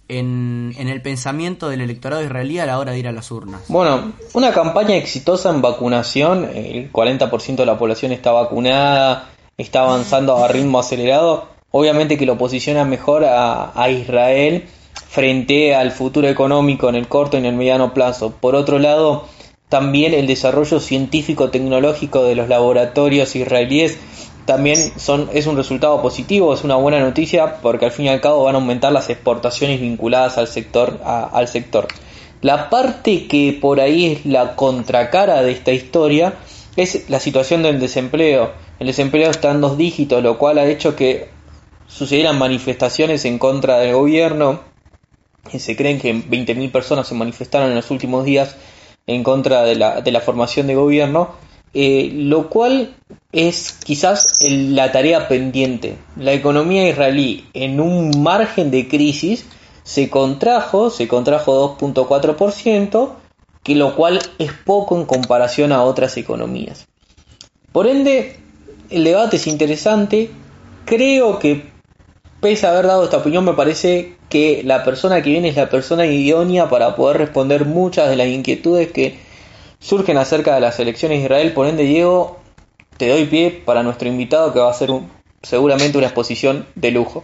en, 0.08 0.74
el 0.80 1.00
pensamiento 1.04 1.70
del 1.70 1.82
electorado 1.82 2.24
israelí 2.24 2.58
a 2.58 2.66
la 2.66 2.80
hora 2.80 2.94
de 2.94 2.98
ir 2.98 3.08
a 3.08 3.12
las 3.12 3.30
urnas. 3.30 3.62
Bueno, 3.68 4.14
una 4.34 4.52
campaña 4.52 4.96
exitosa 4.96 5.52
en 5.52 5.62
vacunación, 5.62 6.46
el 6.46 6.92
40% 6.92 7.58
de 7.58 7.66
la 7.68 7.78
población 7.78 8.12
está 8.12 8.32
vacunada, 8.32 9.30
está 9.58 9.82
avanzando 9.82 10.44
a 10.44 10.48
ritmo 10.48 10.80
acelerado, 10.80 11.50
obviamente 11.70 12.18
que 12.18 12.26
lo 12.26 12.36
posiciona 12.40 12.84
mejor 12.84 13.26
a, 13.26 13.80
a 13.80 13.92
Israel 13.92 14.68
frente 15.08 15.76
al 15.76 15.92
futuro 15.92 16.28
económico 16.28 16.90
en 16.90 16.96
el 16.96 17.08
corto 17.08 17.38
y 17.38 17.42
en 17.42 17.46
el 17.46 17.56
mediano 17.56 17.94
plazo. 17.94 18.32
Por 18.32 18.56
otro 18.56 18.80
lado, 18.80 19.28
también 19.70 20.14
el 20.14 20.28
desarrollo 20.28 20.80
científico-tecnológico 20.80 22.24
de 22.24 22.36
los 22.36 22.48
laboratorios 22.48 23.36
israelíes 23.36 23.98
también 24.46 24.94
son, 24.98 25.30
es 25.34 25.46
un 25.46 25.58
resultado 25.58 26.02
positivo, 26.02 26.54
es 26.54 26.64
una 26.64 26.76
buena 26.76 27.02
noticia 27.02 27.58
porque 27.62 27.86
al 27.86 27.92
fin 27.92 28.06
y 28.06 28.10
al 28.10 28.22
cabo 28.22 28.46
van 28.46 28.56
a 28.56 28.60
aumentar 28.60 28.94
las 28.94 29.10
exportaciones 29.10 29.82
vinculadas 29.82 30.38
al 30.38 30.48
sector. 30.48 31.02
al 31.04 31.48
sector. 31.50 31.88
La 32.42 32.70
parte 32.70 33.28
que 33.28 33.58
por 33.60 33.82
ahí 33.82 34.06
es 34.06 34.26
la 34.26 34.56
contracara 34.56 35.42
de 35.42 35.52
esta 35.52 35.74
historia 35.74 36.36
es 36.78 37.10
la 37.10 37.20
situación 37.20 37.62
del 37.64 37.80
desempleo. 37.80 38.54
El 38.80 38.88
desempleo 38.88 39.32
está 39.32 39.52
en 39.52 39.60
dos 39.60 39.78
dígitos, 39.78 40.24
lo 40.24 40.38
cual 40.38 40.60
ha 40.60 40.66
hecho 40.66 40.96
que 40.96 41.30
sucedieran 41.88 42.38
manifestaciones 42.38 43.26
en 43.26 43.40
contra 43.40 43.80
del 43.80 43.96
gobierno. 43.96 44.62
Se 45.58 45.76
creen 45.76 46.00
que 46.00 46.14
20.000 46.14 46.72
personas 46.72 47.08
se 47.08 47.16
manifestaron 47.16 47.70
en 47.70 47.76
los 47.76 47.90
últimos 47.92 48.24
días 48.24 48.56
en 49.08 49.24
contra 49.24 49.64
de 49.64 49.76
la, 49.76 50.02
de 50.02 50.12
la 50.12 50.22
formación 50.22 50.68
de 50.68 50.76
gobierno, 50.76 51.30
eh, 51.74 52.12
lo 52.14 52.50
cual 52.50 52.96
es 53.32 53.78
quizás 53.84 54.38
la 54.42 54.92
tarea 54.92 55.28
pendiente. 55.28 55.98
La 56.18 56.34
economía 56.34 56.88
israelí 56.90 57.46
en 57.54 57.80
un 57.80 58.22
margen 58.22 58.72
de 58.72 58.88
crisis 58.88 59.46
se 59.84 60.10
contrajo, 60.10 60.90
se 60.90 61.08
contrajo 61.08 61.78
2.4%, 61.78 63.12
que 63.64 63.76
lo 63.76 63.96
cual 63.96 64.20
es 64.38 64.52
poco 64.66 64.98
en 64.98 65.06
comparación 65.06 65.72
a 65.72 65.84
otras 65.84 66.18
economías. 66.18 66.88
Por 67.72 67.88
ende, 67.88 68.38
el 68.90 69.04
debate 69.04 69.38
es 69.38 69.48
interesante. 69.48 70.30
Creo 70.86 71.40
que, 71.40 71.72
pese 72.42 72.68
a 72.68 72.72
haber 72.72 72.88
dado 72.88 73.04
esta 73.04 73.18
opinión, 73.18 73.46
me 73.46 73.54
parece 73.54 74.16
que 74.30 74.62
la 74.64 74.84
persona 74.84 75.22
que 75.22 75.30
viene 75.30 75.50
es 75.50 75.56
la 75.56 75.70
persona 75.70 76.06
idónea 76.06 76.70
para 76.70 76.96
poder 76.96 77.18
responder 77.18 77.66
muchas 77.66 78.10
de 78.10 78.16
las 78.16 78.28
inquietudes 78.28 78.92
que 78.92 79.20
surgen 79.80 80.18
acerca 80.18 80.56
de 80.56 80.62
las 80.62 80.80
elecciones 80.80 81.20
de 81.20 81.26
Israel. 81.26 81.54
Por 81.54 81.68
ende, 81.68 81.84
Diego, 81.84 82.40
te 82.98 83.10
doy 83.10 83.26
pie 83.26 83.62
para 83.66 83.84
nuestro 83.84 84.08
invitado 84.08 84.54
que 84.54 84.60
va 84.60 84.70
a 84.70 84.74
ser 84.74 84.90
seguramente 85.42 85.98
una 85.98 86.08
exposición 86.08 86.66
de 86.76 86.92
lujo. 86.92 87.24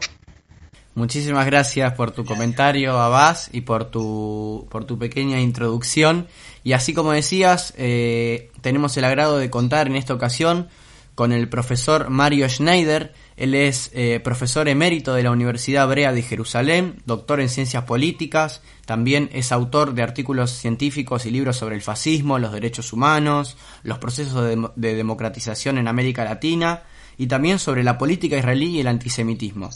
Muchísimas 0.96 1.48
gracias 1.48 1.94
por 1.94 2.12
tu 2.12 2.24
comentario, 2.24 3.00
Abbas, 3.00 3.50
y 3.52 3.62
por 3.62 3.86
tu, 3.86 4.68
por 4.70 4.86
tu 4.86 5.00
pequeña 5.00 5.40
introducción. 5.40 6.28
Y 6.64 6.74
así 6.74 6.94
como 6.94 7.12
decías, 7.12 7.74
eh, 7.78 8.52
tenemos 8.62 8.96
el 8.98 9.06
agrado 9.06 9.40
de 9.40 9.50
contar 9.50 9.88
en 9.88 9.96
esta 9.96 10.14
ocasión 10.14 10.70
con 11.16 11.32
el 11.32 11.50
profesor 11.50 12.10
Mario 12.10 12.48
Schneider. 12.50 13.14
Él 13.36 13.56
es 13.56 13.92
eh, 13.94 14.20
profesor 14.24 14.68
emérito 14.68 15.14
de 15.14 15.24
la 15.24 15.32
Universidad 15.32 15.86
Hebrea 15.86 16.14
de 16.14 16.22
Jerusalén, 16.22 17.02
doctor 17.06 17.40
en 17.40 17.50
ciencias 17.50 17.84
políticas, 17.84 18.62
también 18.86 19.30
es 19.34 19.52
autor 19.52 19.94
de 19.94 20.04
artículos 20.04 20.52
científicos 20.52 21.26
y 21.26 21.32
libros 21.32 21.58
sobre 21.58 21.76
el 21.76 21.82
fascismo, 21.82 22.40
los 22.40 22.52
derechos 22.52 22.94
humanos, 22.94 23.58
los 23.84 23.98
procesos 24.00 24.46
de, 24.46 24.70
de 24.76 24.96
democratización 24.96 25.78
en 25.78 25.88
América 25.88 26.24
Latina 26.24 26.84
y 27.18 27.28
también 27.28 27.60
sobre 27.60 27.84
la 27.84 27.98
política 27.98 28.38
israelí 28.38 28.78
y 28.78 28.80
el 28.80 28.88
antisemitismo. 28.88 29.70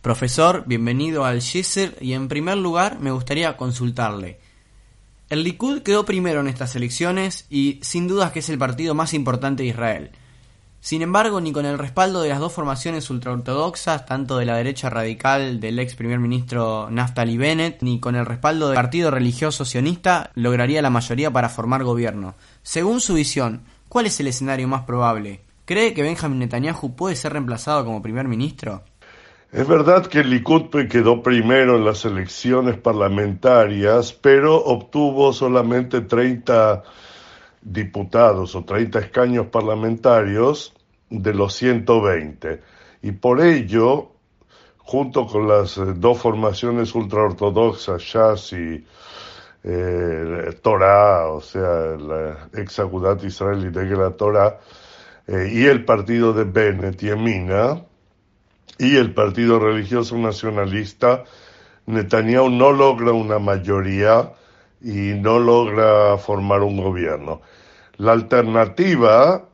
Profesor, 0.00 0.64
bienvenido 0.66 1.24
al 1.24 1.42
Gisser 1.42 1.96
y 2.00 2.14
en 2.14 2.28
primer 2.28 2.56
lugar 2.56 3.00
me 3.00 3.10
gustaría 3.10 3.56
consultarle. 3.56 4.38
El 5.28 5.44
Likud 5.44 5.82
quedó 5.82 6.04
primero 6.04 6.40
en 6.40 6.48
estas 6.48 6.74
elecciones 6.74 7.46
y 7.50 7.78
sin 7.82 8.08
dudas 8.08 8.32
que 8.32 8.40
es 8.40 8.48
el 8.48 8.58
partido 8.58 8.94
más 8.94 9.14
importante 9.14 9.62
de 9.62 9.68
Israel. 9.68 10.10
Sin 10.80 11.02
embargo, 11.02 11.42
ni 11.42 11.52
con 11.52 11.66
el 11.66 11.78
respaldo 11.78 12.22
de 12.22 12.30
las 12.30 12.40
dos 12.40 12.54
formaciones 12.54 13.10
ultraortodoxas, 13.10 14.06
tanto 14.06 14.38
de 14.38 14.46
la 14.46 14.56
derecha 14.56 14.88
radical 14.88 15.60
del 15.60 15.78
ex 15.78 15.94
primer 15.94 16.18
ministro 16.18 16.88
Naftali 16.90 17.36
Bennett, 17.36 17.82
ni 17.82 18.00
con 18.00 18.16
el 18.16 18.24
respaldo 18.24 18.68
del 18.68 18.76
partido 18.76 19.10
religioso 19.10 19.66
sionista, 19.66 20.30
lograría 20.34 20.80
la 20.80 20.88
mayoría 20.88 21.30
para 21.30 21.50
formar 21.50 21.84
gobierno. 21.84 22.34
Según 22.62 23.00
su 23.00 23.12
visión, 23.12 23.62
¿cuál 23.90 24.06
es 24.06 24.18
el 24.20 24.28
escenario 24.28 24.68
más 24.68 24.84
probable? 24.84 25.42
¿Cree 25.66 25.92
que 25.92 26.02
Benjamin 26.02 26.38
Netanyahu 26.38 26.96
puede 26.96 27.14
ser 27.14 27.34
reemplazado 27.34 27.84
como 27.84 28.00
primer 28.00 28.26
ministro? 28.26 28.82
Es 29.52 29.68
verdad 29.68 30.06
que 30.06 30.24
Likud 30.24 30.70
quedó 30.88 31.22
primero 31.22 31.76
en 31.76 31.84
las 31.84 32.06
elecciones 32.06 32.78
parlamentarias, 32.78 34.12
pero 34.14 34.56
obtuvo 34.56 35.32
solamente 35.34 36.00
30 36.00 36.84
diputados 37.62 38.54
o 38.54 38.64
30 38.64 38.98
escaños 38.98 39.46
parlamentarios 39.46 40.74
de 41.08 41.34
los 41.34 41.54
120. 41.54 42.60
Y 43.02 43.12
por 43.12 43.40
ello, 43.40 44.12
junto 44.78 45.26
con 45.26 45.48
las 45.48 45.78
eh, 45.78 45.94
dos 45.96 46.18
formaciones 46.18 46.94
ultraortodoxas, 46.94 48.02
Shas 48.02 48.52
y 48.52 48.84
eh, 49.62 50.58
Torah, 50.62 51.28
o 51.28 51.40
sea, 51.40 51.96
la 51.98 52.48
ex 52.54 52.78
Agudat 52.78 53.22
Israel 53.24 53.70
y 53.74 53.96
la 53.96 54.10
Torah, 54.10 54.58
eh, 55.26 55.50
y 55.52 55.66
el 55.66 55.84
partido 55.84 56.32
de 56.32 56.44
Bennett 56.44 57.02
y 57.02 57.10
y 58.78 58.96
el 58.96 59.12
Partido 59.12 59.58
Religioso 59.58 60.16
Nacionalista, 60.16 61.24
Netanyahu 61.84 62.48
no 62.48 62.72
logra 62.72 63.12
una 63.12 63.38
mayoría 63.38 64.32
y 64.82 65.14
no 65.14 65.38
logra 65.38 66.16
formar 66.18 66.62
un 66.62 66.76
gobierno. 66.76 67.40
La 67.96 68.12
alternativa 68.12 69.48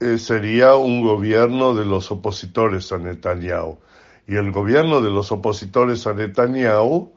eh, 0.00 0.18
sería 0.18 0.74
un 0.74 1.02
gobierno 1.02 1.74
de 1.74 1.84
los 1.84 2.10
opositores 2.10 2.90
a 2.92 2.98
Netanyahu. 2.98 3.78
Y 4.26 4.36
el 4.36 4.52
gobierno 4.52 5.00
de 5.00 5.10
los 5.10 5.32
opositores 5.32 6.06
a 6.06 6.12
Netanyahu 6.12 7.12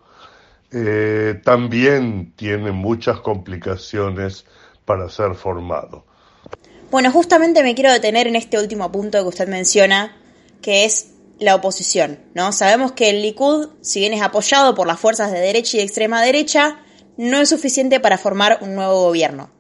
eh, 0.72 1.42
también 1.44 2.34
tiene 2.36 2.72
muchas 2.72 3.20
complicaciones 3.20 4.46
para 4.86 5.10
ser 5.10 5.36
formado. 5.36 6.06
Bueno, 6.90 7.12
justamente 7.12 7.64
me 7.64 7.76
quiero 7.76 7.92
detener 7.92 8.28
en 8.28 8.36
este 8.36 8.60
último 8.60 8.92
punto 8.92 9.22
que 9.22 9.30
usted 9.30 9.48
menciona, 9.48 10.18
que 10.62 10.86
es 10.86 11.12
la 11.40 11.56
oposición, 11.56 12.20
¿no? 12.34 12.52
Sabemos 12.52 12.92
que 12.92 13.10
el 13.10 13.22
Likud, 13.22 13.70
si 13.82 14.00
bien 14.00 14.14
es 14.14 14.22
apoyado 14.22 14.76
por 14.76 14.88
las 14.88 15.00
fuerzas 15.00 15.32
de 15.32 15.40
derecha 15.40 15.78
y 15.78 15.80
de 15.80 15.86
extrema 15.86 16.22
derecha, 16.22 16.80
no 17.22 17.38
es 17.38 17.50
suficiente 17.50 18.00
para 18.00 18.18
formar 18.18 18.58
un 18.62 18.74
nuevo 18.74 19.04
gobierno. 19.04 19.52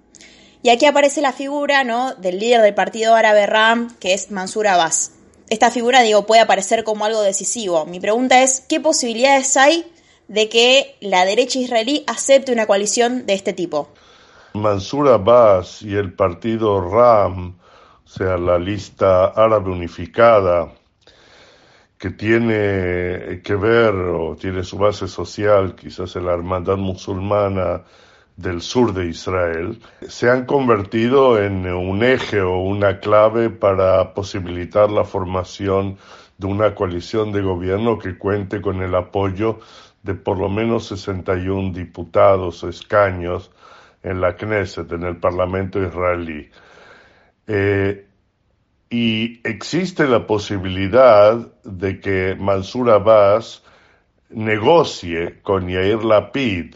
Y 0.63 0.69
aquí 0.69 0.87
aparece 0.87 1.21
la 1.21 1.31
figura, 1.31 1.83
¿no? 1.83 2.15
del 2.15 2.39
líder 2.39 2.61
del 2.61 2.73
partido 2.73 3.13
árabe 3.13 3.45
Ram, 3.45 3.95
que 3.99 4.15
es 4.15 4.31
Mansur 4.31 4.67
Abbas. 4.67 5.11
Esta 5.47 5.69
figura, 5.69 6.01
digo, 6.01 6.25
puede 6.25 6.41
aparecer 6.41 6.83
como 6.83 7.05
algo 7.05 7.21
decisivo. 7.21 7.85
Mi 7.85 7.99
pregunta 7.99 8.41
es, 8.41 8.61
¿qué 8.61 8.79
posibilidades 8.79 9.57
hay 9.57 9.85
de 10.27 10.49
que 10.49 10.95
la 11.01 11.23
derecha 11.23 11.59
israelí 11.59 12.03
acepte 12.07 12.51
una 12.51 12.65
coalición 12.65 13.27
de 13.27 13.33
este 13.33 13.53
tipo? 13.53 13.89
Mansur 14.53 15.09
Abbas 15.09 15.83
y 15.83 15.93
el 15.93 16.13
partido 16.13 16.81
Ram, 16.81 17.59
o 18.03 18.09
sea, 18.09 18.37
la 18.37 18.57
lista 18.57 19.25
árabe 19.25 19.69
unificada, 19.69 20.73
que 22.01 22.09
tiene 22.09 23.41
que 23.43 23.55
ver 23.55 23.93
o 23.93 24.35
tiene 24.35 24.63
su 24.63 24.75
base 24.79 25.07
social, 25.07 25.75
quizás 25.75 26.15
en 26.15 26.25
la 26.25 26.33
hermandad 26.33 26.77
musulmana 26.77 27.83
del 28.35 28.61
sur 28.61 28.91
de 28.91 29.05
Israel, 29.05 29.79
se 30.07 30.27
han 30.27 30.47
convertido 30.47 31.39
en 31.39 31.63
un 31.67 32.03
eje 32.03 32.41
o 32.41 32.57
una 32.57 32.99
clave 32.99 33.51
para 33.51 34.15
posibilitar 34.15 34.89
la 34.89 35.03
formación 35.03 35.99
de 36.39 36.47
una 36.47 36.73
coalición 36.73 37.31
de 37.31 37.43
gobierno 37.43 37.99
que 37.99 38.17
cuente 38.17 38.61
con 38.61 38.81
el 38.81 38.95
apoyo 38.95 39.59
de 40.01 40.15
por 40.15 40.39
lo 40.39 40.49
menos 40.49 40.87
61 40.87 41.71
diputados 41.71 42.63
o 42.63 42.69
escaños 42.69 43.51
en 44.01 44.21
la 44.21 44.35
Knesset, 44.35 44.91
en 44.91 45.03
el 45.03 45.17
Parlamento 45.17 45.79
israelí. 45.79 46.49
Eh, 47.45 48.07
y 48.91 49.39
existe 49.47 50.05
la 50.05 50.27
posibilidad 50.27 51.37
de 51.63 52.01
que 52.01 52.35
Mansur 52.37 52.89
Abbas 52.89 53.63
negocie 54.29 55.39
con 55.41 55.69
Yair 55.69 56.03
Lapid, 56.03 56.75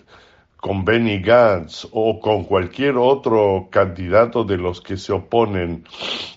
con 0.55 0.85
Benny 0.85 1.19
Gantz 1.19 1.85
o 1.91 2.21
con 2.21 2.45
cualquier 2.45 2.95
otro 2.95 3.67
candidato 3.69 4.45
de 4.45 4.57
los 4.57 4.79
que 4.79 4.95
se 4.95 5.11
oponen 5.11 5.83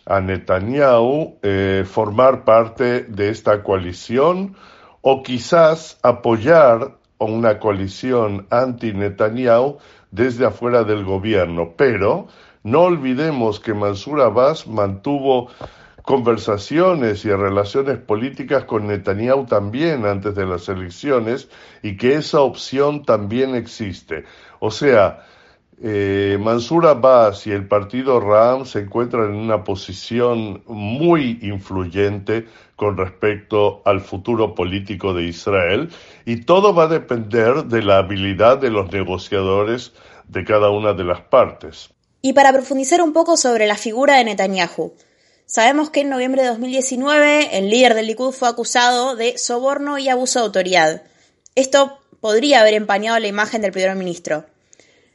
a 0.05 0.21
Netanyahu 0.21 1.39
eh, 1.43 1.85
formar 1.87 2.45
parte 2.45 3.05
de 3.05 3.31
esta 3.31 3.63
coalición 3.63 4.57
o 5.01 5.23
quizás 5.23 5.99
apoyar 6.03 6.99
una 7.19 7.61
coalición 7.61 8.49
anti-Netanyahu 8.51 9.79
desde 10.11 10.45
afuera 10.45 10.83
del 10.83 11.05
gobierno. 11.05 11.75
Pero 11.77 12.27
no 12.63 12.83
olvidemos 12.83 13.61
que 13.61 13.75
Mansur 13.75 14.21
Abbas 14.21 14.67
mantuvo 14.67 15.51
conversaciones 16.03 17.25
y 17.27 17.31
relaciones 17.31 17.99
políticas 17.99 18.65
con 18.65 18.87
Netanyahu 18.87 19.45
también 19.45 20.07
antes 20.07 20.35
de 20.35 20.47
las 20.47 20.69
elecciones 20.69 21.51
y 21.83 21.99
que 21.99 22.15
esa 22.15 22.41
opción 22.41 23.05
también 23.05 23.55
existe. 23.55 24.25
O 24.59 24.71
sea, 24.71 25.27
eh, 25.83 26.39
Mansur 26.41 26.87
Abbas 26.87 27.47
y 27.47 27.53
el 27.53 27.69
partido 27.69 28.21
Ram 28.21 28.65
se 28.65 28.81
encuentran 28.81 29.35
en 29.35 29.37
una 29.37 29.63
posición 29.63 30.63
muy 30.67 31.39
influyente 31.43 32.47
con 32.75 32.97
respecto 32.97 33.83
al 33.85 34.01
futuro 34.01 34.55
político 34.55 35.15
de 35.15 35.25
Israel 35.25 35.91
y 36.25 36.41
todo 36.41 36.75
va 36.75 36.85
a 36.85 36.89
depender 36.89 37.67
de 37.67 37.83
la 37.83 37.99
habilidad 37.99 38.59
de 38.59 38.71
los 38.71 38.91
negociadores 38.91 39.93
de 40.27 40.45
cada 40.45 40.71
una 40.71 40.95
de 40.95 41.05
las 41.05 41.21
partes. 41.21 41.95
Y 42.21 42.33
para 42.33 42.53
profundizar 42.53 43.01
un 43.03 43.13
poco 43.13 43.37
sobre 43.37 43.67
la 43.67 43.77
figura 43.77 44.17
de 44.17 44.25
Netanyahu, 44.25 44.95
sabemos 45.47 45.91
que 45.91 46.01
en 46.01 46.09
noviembre 46.09 46.43
de 46.43 46.49
2019 46.49 47.57
el 47.59 47.71
líder 47.71 47.95
del 47.95 48.07
Likud 48.07 48.33
fue 48.33 48.49
acusado 48.49 49.15
de 49.15 49.39
soborno 49.39 49.99
y 49.99 50.09
abuso 50.09 50.41
de 50.41 50.47
autoridad. 50.47 51.03
Esto 51.55 51.99
podría 52.21 52.61
haber 52.61 52.75
empañado 52.75 53.19
la 53.19 53.29
imagen 53.29 53.63
del 53.63 53.73
primer 53.73 53.95
ministro. 53.95 54.47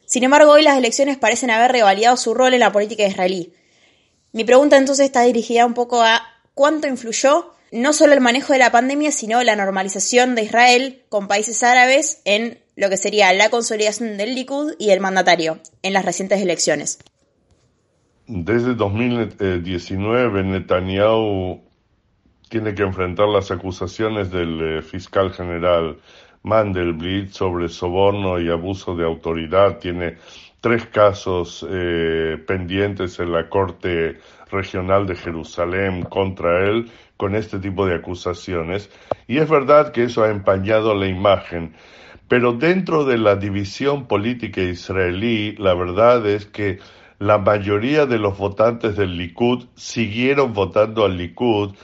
Sin 0.06 0.24
embargo, 0.24 0.52
hoy 0.52 0.64
las 0.64 0.78
elecciones 0.78 1.18
parecen 1.18 1.50
haber 1.50 1.72
revalidado 1.72 2.18
su 2.18 2.34
rol 2.34 2.54
en 2.54 2.62
la 2.62 2.72
política 2.72 3.06
israelí. 3.06 3.54
Mi 4.32 4.44
pregunta 4.44 4.78
entonces 4.78 5.06
está 5.06 5.24
dirigida 5.24 5.66
un 5.66 5.74
poco 5.74 6.02
a 6.02 6.24
cuánto 6.54 6.88
influyó 6.88 7.54
no 7.72 7.92
solo 7.92 8.14
el 8.14 8.22
manejo 8.22 8.54
de 8.54 8.60
la 8.60 8.72
pandemia, 8.72 9.12
sino 9.12 9.42
la 9.44 9.56
normalización 9.56 10.36
de 10.36 10.44
Israel 10.44 11.04
con 11.10 11.28
países 11.28 11.64
árabes 11.64 12.22
en 12.24 12.63
lo 12.76 12.90
que 12.90 12.98
sería 12.98 13.32
la 13.34 13.50
consolidación 13.50 14.18
del 14.18 14.36
Likud 14.36 14.74
y 14.80 14.92
el 14.92 15.00
mandatario 15.00 15.60
en 15.82 15.94
las 15.94 16.06
recientes 16.06 16.42
elecciones. 16.42 17.00
Desde 18.26 18.74
2019, 18.74 20.44
Netanyahu 20.44 21.62
tiene 22.50 22.74
que 22.74 22.84
enfrentar 22.84 23.28
las 23.28 23.52
acusaciones 23.52 24.32
del 24.32 24.78
eh, 24.78 24.82
fiscal 24.82 25.34
general 25.34 25.98
Mandelblit 26.44 27.32
sobre 27.32 27.68
soborno 27.68 28.40
y 28.40 28.50
abuso 28.50 28.96
de 28.96 29.06
autoridad. 29.06 29.80
Tiene 29.80 30.18
tres 30.62 30.86
casos 30.86 31.66
eh, 31.70 32.38
pendientes 32.46 33.20
en 33.20 33.32
la 33.32 33.50
Corte 33.50 34.20
Regional 34.52 35.08
de 35.08 35.16
Jerusalén 35.16 36.04
contra 36.04 36.70
él 36.70 36.92
con 37.18 37.36
este 37.36 37.60
tipo 37.60 37.86
de 37.86 37.96
acusaciones. 37.96 38.90
Y 39.28 39.40
es 39.40 39.50
verdad 39.50 39.92
que 39.92 40.04
eso 40.04 40.24
ha 40.24 40.30
empañado 40.30 40.94
la 40.96 41.08
imagen. 41.08 41.74
Pero 42.28 42.54
dentro 42.54 43.06
de 43.06 43.18
la 43.18 43.36
división 43.36 44.08
política 44.08 44.62
israelí, 44.62 45.56
la 45.58 45.74
verdad 45.74 46.26
es 46.26 46.46
que 46.46 46.80
la 47.20 47.38
mayoría 47.38 48.06
de 48.06 48.18
los 48.18 48.38
votantes 48.38 48.96
del 48.96 49.18
Likud 49.18 49.66
siguieron 49.76 50.54
votando 50.54 51.06
al 51.06 51.18
Likud. 51.18 51.76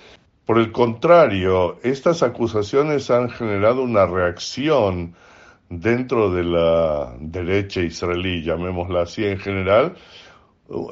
Por 0.45 0.57
el 0.57 0.71
contrario, 0.71 1.79
estas 1.83 2.23
acusaciones 2.23 3.11
han 3.11 3.29
generado 3.29 3.83
una 3.83 4.05
reacción 4.05 5.15
dentro 5.69 6.31
de 6.31 6.43
la 6.43 7.15
derecha 7.19 7.81
israelí, 7.81 8.43
llamémosla 8.43 9.03
así 9.03 9.25
en 9.25 9.37
general, 9.37 9.95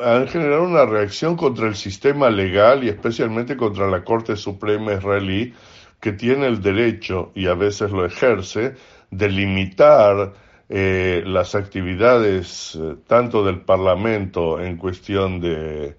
han 0.04 0.28
generado 0.28 0.64
una 0.64 0.86
reacción 0.86 1.36
contra 1.36 1.68
el 1.68 1.76
sistema 1.76 2.30
legal 2.30 2.84
y 2.84 2.90
especialmente 2.90 3.58
contra 3.58 3.88
la 3.88 4.04
Corte 4.04 4.36
Suprema 4.36 4.94
israelí, 4.94 5.54
que 6.00 6.14
tiene 6.14 6.48
el 6.48 6.62
derecho, 6.62 7.32
y 7.34 7.48
a 7.48 7.56
veces 7.56 7.92
lo 7.92 8.06
ejerce, 8.06 8.76
de 9.12 9.30
limitar 9.30 10.34
eh, 10.70 11.24
las 11.26 11.56
actividades 11.56 12.76
eh, 12.76 12.96
tanto 13.08 13.44
del 13.46 13.62
Parlamento 13.62 14.60
en 14.60 14.78
cuestión 14.78 15.40
de 15.40 15.98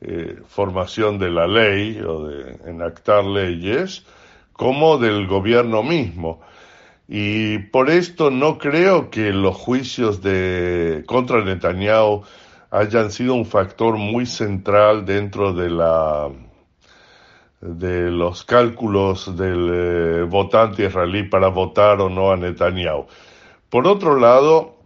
eh, 0.00 0.36
formación 0.48 1.18
de 1.18 1.30
la 1.30 1.46
ley 1.46 2.00
o 2.00 2.26
de 2.26 2.58
enactar 2.66 3.24
leyes, 3.24 4.04
como 4.52 4.98
del 4.98 5.26
gobierno 5.26 5.82
mismo. 5.82 6.40
Y 7.06 7.58
por 7.58 7.90
esto 7.90 8.30
no 8.30 8.58
creo 8.58 9.10
que 9.10 9.32
los 9.32 9.56
juicios 9.56 10.22
de 10.22 11.04
contra 11.06 11.44
Netanyahu 11.44 12.22
hayan 12.70 13.10
sido 13.10 13.34
un 13.34 13.46
factor 13.46 13.96
muy 13.96 14.26
central 14.26 15.04
dentro 15.04 15.52
de 15.52 15.70
la 15.70 16.30
de 17.60 18.10
los 18.10 18.44
cálculos 18.44 19.36
del 19.36 19.70
eh, 19.72 20.22
votante 20.22 20.86
israelí 20.86 21.24
para 21.24 21.48
votar 21.48 22.00
o 22.00 22.08
no 22.08 22.30
a 22.30 22.36
Netanyahu. 22.36 23.06
Por 23.68 23.86
otro 23.86 24.18
lado, 24.18 24.76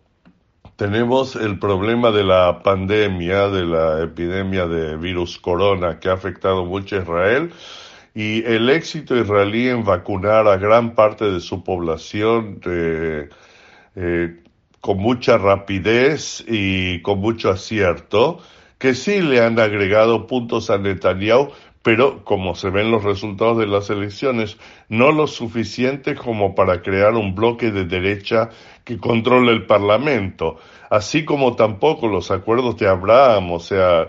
tenemos 0.76 1.36
el 1.36 1.58
problema 1.58 2.10
de 2.10 2.24
la 2.24 2.62
pandemia, 2.62 3.48
de 3.48 3.64
la 3.64 4.02
epidemia 4.02 4.66
de 4.66 4.96
virus 4.96 5.38
corona 5.38 6.00
que 6.00 6.08
ha 6.08 6.14
afectado 6.14 6.64
mucho 6.64 6.96
a 6.96 7.00
Israel 7.00 7.52
y 8.14 8.44
el 8.44 8.70
éxito 8.70 9.16
israelí 9.16 9.68
en 9.68 9.84
vacunar 9.84 10.46
a 10.46 10.56
gran 10.56 10.94
parte 10.94 11.30
de 11.30 11.40
su 11.40 11.64
población 11.64 12.60
eh, 12.64 13.28
eh, 13.96 14.36
con 14.80 14.98
mucha 14.98 15.38
rapidez 15.38 16.44
y 16.46 17.02
con 17.02 17.20
mucho 17.20 17.50
acierto, 17.50 18.40
que 18.78 18.94
sí 18.94 19.20
le 19.20 19.40
han 19.40 19.58
agregado 19.58 20.26
puntos 20.26 20.70
a 20.70 20.78
Netanyahu, 20.78 21.50
pero 21.84 22.24
como 22.24 22.54
se 22.54 22.70
ven 22.70 22.90
los 22.90 23.04
resultados 23.04 23.58
de 23.58 23.66
las 23.66 23.90
elecciones, 23.90 24.56
no 24.88 25.12
lo 25.12 25.26
suficiente 25.26 26.14
como 26.14 26.54
para 26.54 26.80
crear 26.80 27.12
un 27.12 27.34
bloque 27.34 27.70
de 27.70 27.84
derecha 27.84 28.48
que 28.84 28.96
controle 28.96 29.52
el 29.52 29.66
Parlamento, 29.66 30.56
así 30.88 31.26
como 31.26 31.56
tampoco 31.56 32.08
los 32.08 32.30
acuerdos 32.30 32.78
de 32.78 32.88
Abraham, 32.88 33.52
o 33.52 33.60
sea, 33.60 34.06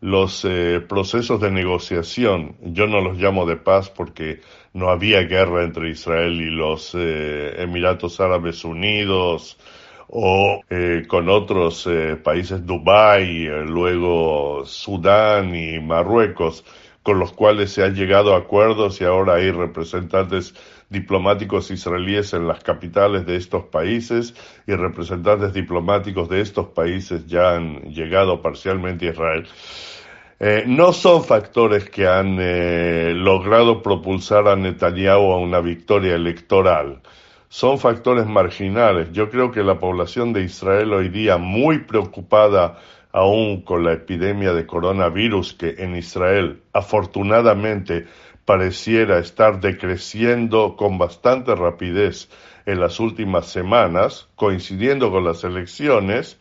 los 0.00 0.42
eh, 0.46 0.80
procesos 0.88 1.38
de 1.38 1.50
negociación, 1.50 2.56
yo 2.62 2.86
no 2.86 3.02
los 3.02 3.18
llamo 3.18 3.44
de 3.44 3.56
paz 3.56 3.90
porque 3.90 4.40
no 4.72 4.88
había 4.88 5.20
guerra 5.24 5.64
entre 5.64 5.90
Israel 5.90 6.32
y 6.40 6.50
los 6.50 6.94
eh, 6.94 7.62
Emiratos 7.62 8.20
Árabes 8.20 8.64
Unidos 8.64 9.58
o 10.08 10.62
eh, 10.70 11.02
con 11.06 11.28
otros 11.28 11.86
países, 12.24 12.64
Dubái, 12.64 13.44
luego 13.66 14.64
Sudán 14.64 15.54
y 15.54 15.78
Marruecos, 15.78 16.64
con 17.02 17.18
los 17.18 17.32
cuales 17.32 17.72
se 17.72 17.84
han 17.84 17.94
llegado 17.94 18.34
a 18.34 18.38
acuerdos 18.38 19.00
y 19.00 19.04
ahora 19.04 19.34
hay 19.34 19.50
representantes 19.50 20.54
diplomáticos 20.90 21.70
israelíes 21.70 22.32
en 22.32 22.46
las 22.46 22.62
capitales 22.62 23.26
de 23.26 23.36
estos 23.36 23.64
países 23.64 24.34
y 24.66 24.74
representantes 24.74 25.52
diplomáticos 25.52 26.28
de 26.28 26.40
estos 26.40 26.66
países 26.68 27.26
ya 27.26 27.56
han 27.56 27.92
llegado 27.92 28.40
parcialmente 28.42 29.08
a 29.08 29.10
Israel. 29.12 29.48
Eh, 30.40 30.64
no 30.66 30.92
son 30.92 31.24
factores 31.24 31.90
que 31.90 32.06
han 32.06 32.38
eh, 32.40 33.12
logrado 33.14 33.82
propulsar 33.82 34.46
a 34.46 34.54
Netanyahu 34.54 35.32
a 35.32 35.38
una 35.38 35.60
victoria 35.60 36.14
electoral. 36.14 37.00
Son 37.48 37.78
factores 37.78 38.26
marginales. 38.26 39.10
Yo 39.12 39.30
creo 39.30 39.50
que 39.50 39.62
la 39.62 39.78
población 39.80 40.32
de 40.32 40.42
Israel 40.42 40.92
hoy 40.92 41.08
día, 41.08 41.38
muy 41.38 41.78
preocupada 41.78 42.78
aún 43.18 43.62
con 43.62 43.84
la 43.84 43.94
epidemia 43.94 44.52
de 44.52 44.64
coronavirus 44.64 45.54
que 45.54 45.74
en 45.78 45.96
Israel 45.96 46.62
afortunadamente 46.72 48.06
pareciera 48.44 49.18
estar 49.18 49.60
decreciendo 49.60 50.76
con 50.76 50.98
bastante 50.98 51.56
rapidez 51.56 52.28
en 52.64 52.78
las 52.78 53.00
últimas 53.00 53.46
semanas, 53.46 54.28
coincidiendo 54.36 55.10
con 55.10 55.24
las 55.24 55.42
elecciones, 55.42 56.38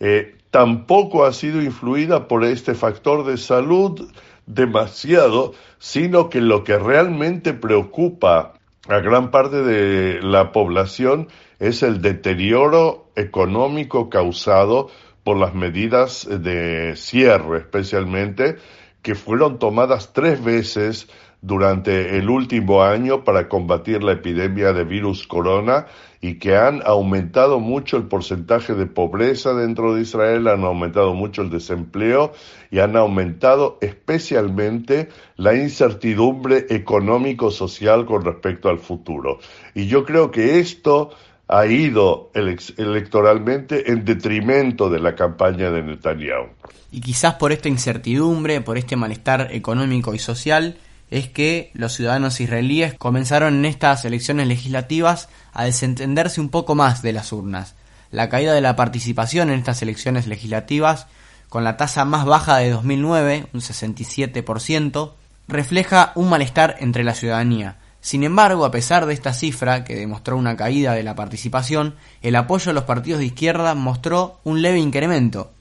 eh, 0.00 0.34
tampoco 0.50 1.24
ha 1.24 1.32
sido 1.32 1.62
influida 1.62 2.26
por 2.26 2.44
este 2.44 2.74
factor 2.74 3.24
de 3.24 3.36
salud 3.36 4.10
demasiado, 4.46 5.54
sino 5.78 6.28
que 6.28 6.40
lo 6.40 6.64
que 6.64 6.78
realmente 6.78 7.54
preocupa 7.54 8.54
a 8.88 8.98
gran 8.98 9.30
parte 9.30 9.62
de 9.62 10.20
la 10.20 10.50
población 10.50 11.28
es 11.60 11.84
el 11.84 12.02
deterioro 12.02 13.06
económico 13.14 14.10
causado 14.10 14.90
por 15.24 15.36
las 15.36 15.54
medidas 15.54 16.28
de 16.28 16.94
cierre, 16.96 17.58
especialmente, 17.58 18.56
que 19.02 19.14
fueron 19.14 19.58
tomadas 19.58 20.12
tres 20.12 20.42
veces 20.42 21.08
durante 21.42 22.18
el 22.18 22.30
último 22.30 22.84
año 22.84 23.24
para 23.24 23.48
combatir 23.48 24.02
la 24.04 24.12
epidemia 24.12 24.72
de 24.72 24.84
virus 24.84 25.26
corona 25.26 25.86
y 26.20 26.38
que 26.38 26.56
han 26.56 26.82
aumentado 26.86 27.58
mucho 27.58 27.96
el 27.96 28.04
porcentaje 28.04 28.74
de 28.74 28.86
pobreza 28.86 29.52
dentro 29.52 29.92
de 29.92 30.02
Israel, 30.02 30.46
han 30.46 30.62
aumentado 30.62 31.14
mucho 31.14 31.42
el 31.42 31.50
desempleo 31.50 32.32
y 32.70 32.78
han 32.78 32.96
aumentado 32.96 33.78
especialmente 33.80 35.08
la 35.36 35.54
incertidumbre 35.56 36.66
económico-social 36.70 38.06
con 38.06 38.24
respecto 38.24 38.68
al 38.68 38.78
futuro. 38.78 39.40
Y 39.74 39.88
yo 39.88 40.04
creo 40.04 40.30
que 40.30 40.60
esto 40.60 41.10
ha 41.48 41.66
ido 41.66 42.30
electoralmente 42.34 43.90
en 43.90 44.04
detrimento 44.04 44.88
de 44.88 45.00
la 45.00 45.14
campaña 45.14 45.70
de 45.70 45.82
Netanyahu. 45.82 46.48
Y 46.90 47.00
quizás 47.00 47.34
por 47.34 47.52
esta 47.52 47.68
incertidumbre, 47.68 48.60
por 48.60 48.78
este 48.78 48.96
malestar 48.96 49.48
económico 49.52 50.14
y 50.14 50.18
social, 50.18 50.78
es 51.10 51.28
que 51.28 51.70
los 51.74 51.92
ciudadanos 51.92 52.40
israelíes 52.40 52.94
comenzaron 52.94 53.54
en 53.54 53.64
estas 53.66 54.04
elecciones 54.06 54.48
legislativas 54.48 55.28
a 55.52 55.64
desentenderse 55.64 56.40
un 56.40 56.48
poco 56.48 56.74
más 56.74 57.02
de 57.02 57.12
las 57.12 57.32
urnas. 57.32 57.74
La 58.10 58.30
caída 58.30 58.54
de 58.54 58.62
la 58.62 58.76
participación 58.76 59.50
en 59.50 59.58
estas 59.58 59.82
elecciones 59.82 60.26
legislativas, 60.26 61.06
con 61.50 61.64
la 61.64 61.76
tasa 61.76 62.06
más 62.06 62.24
baja 62.24 62.56
de 62.56 62.70
2009, 62.70 63.46
un 63.52 63.60
67%, 63.60 65.12
refleja 65.48 66.12
un 66.14 66.30
malestar 66.30 66.76
entre 66.80 67.04
la 67.04 67.14
ciudadanía. 67.14 67.76
Sin 68.02 68.24
embargo, 68.24 68.64
a 68.64 68.72
pesar 68.72 69.06
de 69.06 69.14
esta 69.14 69.32
cifra, 69.32 69.84
que 69.84 69.94
demostró 69.94 70.36
una 70.36 70.56
caída 70.56 70.92
de 70.92 71.04
la 71.04 71.14
participación, 71.14 71.94
el 72.20 72.34
apoyo 72.34 72.72
a 72.72 72.74
los 72.74 72.82
partidos 72.82 73.20
de 73.20 73.26
izquierda 73.26 73.76
mostró 73.76 74.40
un 74.42 74.60
leve 74.60 74.80
incremento. 74.80 75.52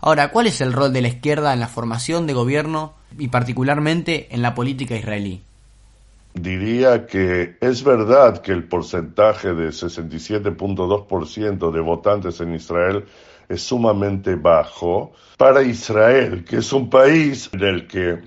Ahora, 0.00 0.30
¿cuál 0.30 0.46
es 0.46 0.60
el 0.60 0.72
rol 0.72 0.92
de 0.92 1.02
la 1.02 1.08
izquierda 1.08 1.52
en 1.52 1.58
la 1.58 1.66
formación 1.66 2.28
de 2.28 2.34
gobierno 2.34 2.94
y 3.18 3.28
particularmente 3.28 4.28
en 4.30 4.42
la 4.42 4.54
política 4.54 4.94
israelí? 4.94 5.42
Diría 6.34 7.04
que 7.04 7.56
es 7.60 7.82
verdad 7.82 8.40
que 8.42 8.52
el 8.52 8.62
porcentaje 8.62 9.52
de 9.52 9.70
67.2% 9.70 11.72
de 11.72 11.80
votantes 11.80 12.40
en 12.40 12.54
Israel 12.54 13.04
es 13.48 13.60
sumamente 13.60 14.36
bajo. 14.36 15.12
Para 15.36 15.64
Israel, 15.64 16.44
que 16.44 16.58
es 16.58 16.72
un 16.72 16.88
país 16.88 17.50
en 17.52 17.62
el 17.62 17.88
que 17.88 18.20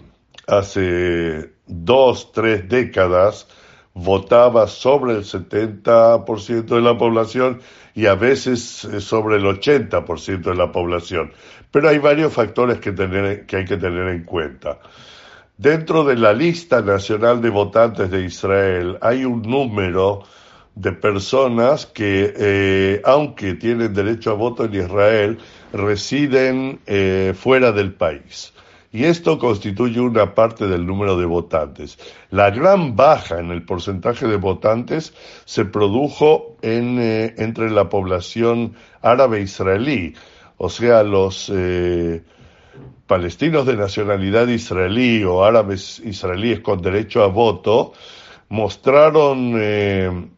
hace 0.48 1.52
dos, 1.68 2.32
tres 2.32 2.68
décadas 2.68 3.48
votaba 3.94 4.68
sobre 4.68 5.14
el 5.14 5.24
70% 5.24 6.66
de 6.66 6.82
la 6.82 6.98
población 6.98 7.62
y 7.96 8.08
a 8.08 8.16
veces 8.16 8.84
eh, 8.84 9.00
sobre 9.00 9.38
el 9.38 9.44
80% 9.44 10.42
de 10.42 10.56
la 10.56 10.72
población. 10.72 11.32
Pero 11.72 11.90
hay 11.90 11.98
varios 11.98 12.34
factores 12.34 12.80
que, 12.80 12.92
tener, 12.92 13.46
que 13.46 13.58
hay 13.58 13.66
que 13.66 13.78
tener 13.78 14.08
en 14.10 14.24
cuenta. 14.24 14.80
Dentro 15.58 16.04
de 16.04 16.18
la 16.18 16.34
lista 16.34 16.82
nacional 16.82 17.42
de 17.42 17.50
votantes 17.50 18.12
de 18.12 18.26
Israel 18.26 18.98
hay 19.02 19.24
un 19.24 19.42
número 19.42 20.24
de 20.76 20.92
personas 20.92 21.86
que, 21.86 22.34
eh, 22.38 23.02
aunque 23.06 23.54
tienen 23.54 23.94
derecho 23.94 24.32
a 24.32 24.34
voto 24.34 24.66
en 24.66 24.76
Israel, 24.76 25.38
residen 25.72 26.82
eh, 26.86 27.34
fuera 27.34 27.72
del 27.72 27.94
país 27.94 28.55
y 28.96 29.04
esto 29.04 29.38
constituye 29.38 30.00
una 30.00 30.34
parte 30.34 30.68
del 30.68 30.86
número 30.86 31.18
de 31.18 31.26
votantes. 31.26 31.98
La 32.30 32.50
gran 32.50 32.96
baja 32.96 33.40
en 33.40 33.52
el 33.52 33.64
porcentaje 33.64 34.26
de 34.26 34.38
votantes 34.38 35.14
se 35.44 35.66
produjo 35.66 36.56
eh, 36.62 37.36
entre 37.38 37.72
la 37.72 37.90
población 37.90 38.76
árabe 39.02 39.42
israelí, 39.42 40.16
o 40.56 40.70
sea, 40.70 41.04
los 41.04 41.52
eh, 41.54 42.24
palestinos 43.06 43.66
de 43.66 43.76
nacionalidad 43.76 44.48
israelí 44.48 45.26
o 45.26 45.44
árabes 45.44 46.00
israelíes 46.00 46.62
con 46.62 46.82
derecho 46.82 47.22
a 47.22 47.28
voto 47.28 47.92
mostraron 48.48 49.56
eh, 49.58 50.30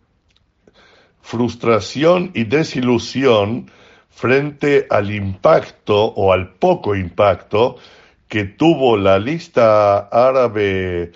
frustración 1.22 2.32
y 2.34 2.46
desilusión 2.46 3.70
frente 4.10 4.88
al 4.90 5.12
impacto 5.12 6.06
o 6.06 6.34
al 6.34 6.56
poco 6.56 6.96
impacto 6.96 7.76
que 8.28 8.46
tuvo 8.46 8.98
la 8.98 9.20
lista 9.20 9.98
árabe 10.00 11.12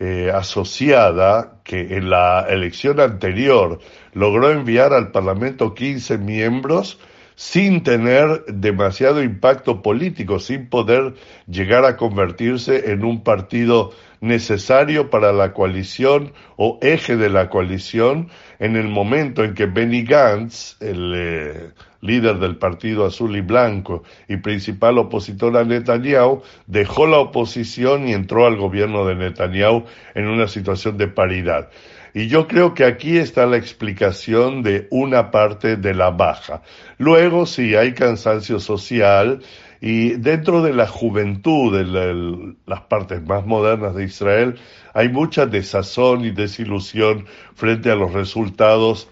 eh, 0.00 0.30
asociada 0.32 1.60
que 1.64 1.96
en 1.96 2.10
la 2.10 2.46
elección 2.48 3.00
anterior 3.00 3.80
logró 4.12 4.50
enviar 4.50 4.92
al 4.92 5.10
Parlamento 5.10 5.74
15 5.74 6.18
miembros 6.18 6.98
sin 7.34 7.84
tener 7.84 8.44
demasiado 8.46 9.22
impacto 9.22 9.80
político, 9.80 10.40
sin 10.40 10.68
poder 10.68 11.14
llegar 11.46 11.84
a 11.84 11.96
convertirse 11.96 12.90
en 12.90 13.04
un 13.04 13.22
partido 13.22 13.92
necesario 14.20 15.10
para 15.10 15.32
la 15.32 15.52
coalición 15.52 16.32
o 16.56 16.80
eje 16.82 17.16
de 17.16 17.30
la 17.30 17.48
coalición 17.48 18.28
en 18.58 18.74
el 18.74 18.88
momento 18.88 19.44
en 19.44 19.54
que 19.54 19.66
Benny 19.66 20.02
Gantz, 20.02 20.76
el 20.80 21.12
eh, 21.14 21.70
líder 22.00 22.38
del 22.38 22.56
Partido 22.56 23.06
Azul 23.06 23.36
y 23.36 23.40
Blanco 23.40 24.02
y 24.28 24.36
principal 24.38 24.98
opositor 24.98 25.56
a 25.56 25.64
Netanyahu, 25.64 26.42
dejó 26.66 27.06
la 27.06 27.18
oposición 27.18 28.08
y 28.08 28.12
entró 28.12 28.46
al 28.46 28.56
gobierno 28.56 29.06
de 29.06 29.14
Netanyahu 29.14 29.84
en 30.14 30.28
una 30.28 30.48
situación 30.48 30.96
de 30.96 31.08
paridad. 31.08 31.70
Y 32.14 32.28
yo 32.28 32.46
creo 32.46 32.74
que 32.74 32.84
aquí 32.84 33.18
está 33.18 33.46
la 33.46 33.58
explicación 33.58 34.62
de 34.62 34.88
una 34.90 35.30
parte 35.30 35.76
de 35.76 35.94
la 35.94 36.10
baja. 36.10 36.62
Luego, 36.96 37.46
si 37.46 37.76
hay 37.76 37.92
cansancio 37.92 38.60
social 38.60 39.40
y 39.80 40.10
dentro 40.14 40.62
de 40.62 40.72
la 40.72 40.88
juventud, 40.88 41.76
de 41.76 42.54
las 42.66 42.80
partes 42.82 43.22
más 43.22 43.46
modernas 43.46 43.94
de 43.94 44.04
Israel, 44.04 44.58
hay 44.94 45.08
mucha 45.10 45.46
desazón 45.46 46.24
y 46.24 46.30
desilusión 46.30 47.26
frente 47.54 47.90
a 47.90 47.94
los 47.94 48.12
resultados 48.12 49.08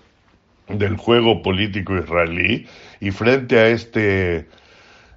del 0.69 0.97
juego 0.97 1.43
político 1.43 1.97
israelí 1.97 2.67
y 3.01 3.11
frente 3.11 3.59
a 3.59 3.69
este 3.69 4.47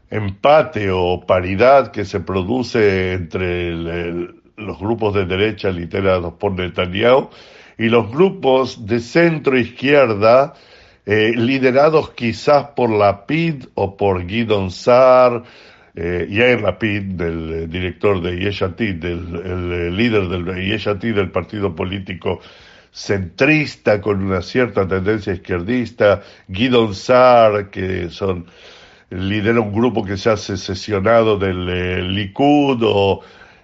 empate 0.09 0.91
o 0.91 1.25
paridad 1.25 1.91
que 1.91 2.05
se 2.05 2.19
produce 2.19 3.13
entre 3.13 3.71
los 3.71 4.79
grupos 4.79 5.13
de 5.13 5.25
derecha 5.25 5.69
liderados 5.71 6.33
por 6.33 6.53
Netanyahu 6.53 7.29
y 7.77 7.89
los 7.89 8.11
grupos 8.11 8.85
de 8.85 8.99
centro 8.99 9.57
izquierda 9.57 10.53
eh, 11.05 11.31
liderados 11.35 12.11
quizás 12.11 12.67
por 12.75 12.91
la 12.91 13.25
PID 13.25 13.65
o 13.73 13.97
por 13.97 14.27
Guidon 14.27 14.69
Sar, 14.69 15.43
eh, 15.95 16.27
Yair 16.29 16.61
Lapid, 16.61 17.01
del 17.01 17.53
eh, 17.53 17.67
director 17.67 18.21
de 18.21 18.37
Yeshatid, 18.37 18.95
del 18.95 19.35
el, 19.43 19.71
eh, 19.71 19.91
líder 19.91 20.27
del 20.27 20.45
Yeshatid, 20.45 21.15
del 21.15 21.31
partido 21.31 21.75
político 21.75 22.39
centrista 22.91 24.01
con 24.01 24.23
una 24.23 24.41
cierta 24.41 24.87
tendencia 24.87 25.33
izquierdista, 25.33 26.21
Guidon 26.47 26.95
Sar, 26.95 27.69
que 27.69 28.09
son 28.09 28.45
lidera 29.09 29.59
un 29.59 29.73
grupo 29.73 30.05
que 30.05 30.17
se 30.17 30.29
ha 30.29 30.37
sesionado 30.37 31.37
del 31.37 32.13
Likud 32.13 32.81
o 32.83 33.21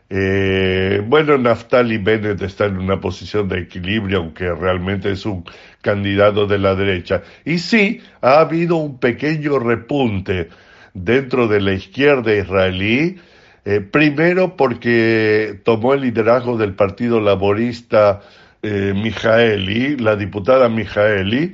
eh, 0.10 1.02
bueno, 1.06 1.38
Naftali 1.38 1.98
Bennett 1.98 2.42
está 2.42 2.66
en 2.66 2.78
una 2.78 3.00
posición 3.00 3.48
de 3.50 3.62
equilibrio, 3.62 4.20
aunque 4.20 4.54
realmente 4.54 5.12
es 5.12 5.26
un 5.26 5.44
candidato 5.82 6.46
de 6.46 6.60
la 6.60 6.76
derecha. 6.76 7.24
Y 7.44 7.58
sí, 7.58 8.02
ha 8.22 8.40
habido 8.40 8.76
un 8.76 9.00
pequeño 9.00 9.58
repunte 9.60 10.50
dentro 10.94 11.48
de 11.48 11.60
la 11.60 11.74
izquierda 11.74 12.36
israelí, 12.36 13.18
eh, 13.66 13.82
primero 13.82 14.56
porque 14.56 15.60
tomó 15.64 15.96
el 15.96 16.02
liderazgo 16.02 16.56
del 16.58 16.76
Partido 16.76 17.20
Laborista 17.20 18.22
eh, 18.65 18.93
Mijaeli, 18.95 19.97
la 19.97 20.15
diputada 20.15 20.69
Mijaeli, 20.69 21.54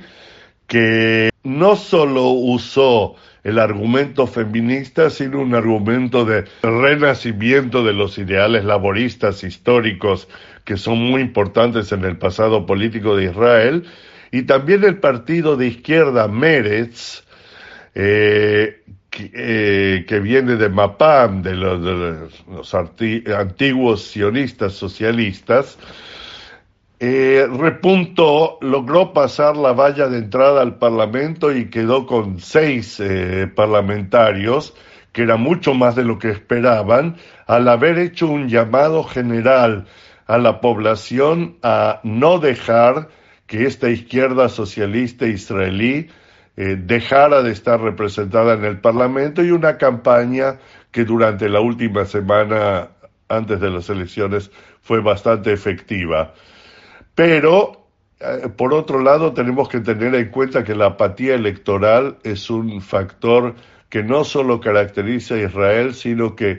que 0.66 1.28
no 1.44 1.76
solo 1.76 2.28
usó 2.30 3.16
el 3.44 3.58
argumento 3.58 4.26
feminista, 4.26 5.10
sino 5.10 5.40
un 5.40 5.54
argumento 5.54 6.24
de 6.24 6.44
renacimiento 6.62 7.84
de 7.84 7.92
los 7.92 8.16
ideales 8.16 8.64
laboristas 8.64 9.44
históricos 9.44 10.26
que 10.64 10.78
son 10.78 10.98
muy 10.98 11.20
importantes 11.20 11.92
en 11.92 12.04
el 12.04 12.16
pasado 12.16 12.64
político 12.64 13.14
de 13.14 13.24
Israel, 13.24 13.84
y 14.30 14.42
también 14.42 14.82
el 14.84 14.98
partido 14.98 15.56
de 15.56 15.66
izquierda 15.66 16.28
Meretz, 16.28 17.24
eh, 17.94 18.80
eh, 19.34 20.06
que, 20.08 20.20
viene 20.20 20.56
de 20.56 20.70
Mapam, 20.70 21.42
de 21.42 21.56
los 21.56 22.74
antiguos 22.74 24.02
sionistas 24.04 24.72
socialistas, 24.72 25.76
eh, 27.04 27.48
repuntó, 27.52 28.58
logró 28.60 29.12
pasar 29.12 29.56
la 29.56 29.72
valla 29.72 30.06
de 30.06 30.18
entrada 30.18 30.62
al 30.62 30.76
Parlamento 30.76 31.52
y 31.52 31.68
quedó 31.68 32.06
con 32.06 32.38
seis 32.38 33.00
eh, 33.00 33.50
parlamentarios, 33.52 34.72
que 35.10 35.22
era 35.22 35.36
mucho 35.36 35.74
más 35.74 35.96
de 35.96 36.04
lo 36.04 36.20
que 36.20 36.30
esperaban, 36.30 37.16
al 37.48 37.66
haber 37.66 37.98
hecho 37.98 38.28
un 38.28 38.48
llamado 38.48 39.02
general 39.02 39.86
a 40.28 40.38
la 40.38 40.60
población 40.60 41.56
a 41.64 41.98
no 42.04 42.38
dejar 42.38 43.08
que 43.48 43.66
esta 43.66 43.90
izquierda 43.90 44.48
socialista 44.48 45.26
israelí 45.26 46.06
eh, 46.56 46.76
dejara 46.78 47.42
de 47.42 47.50
estar 47.50 47.80
representada 47.80 48.54
en 48.54 48.64
el 48.64 48.78
Parlamento 48.78 49.42
y 49.42 49.50
una 49.50 49.76
campaña 49.76 50.60
que 50.92 51.04
durante 51.04 51.48
la 51.48 51.58
última 51.58 52.04
semana 52.04 52.90
antes 53.28 53.58
de 53.58 53.70
las 53.70 53.90
elecciones 53.90 54.52
fue 54.82 55.00
bastante 55.00 55.52
efectiva. 55.52 56.34
Pero, 57.14 57.86
eh, 58.20 58.48
por 58.56 58.74
otro 58.74 59.00
lado, 59.00 59.32
tenemos 59.32 59.68
que 59.68 59.80
tener 59.80 60.14
en 60.14 60.30
cuenta 60.30 60.64
que 60.64 60.74
la 60.74 60.86
apatía 60.86 61.34
electoral 61.34 62.18
es 62.22 62.50
un 62.50 62.80
factor 62.80 63.54
que 63.88 64.02
no 64.02 64.24
solo 64.24 64.60
caracteriza 64.60 65.34
a 65.34 65.42
Israel, 65.42 65.94
sino 65.94 66.34
que 66.34 66.58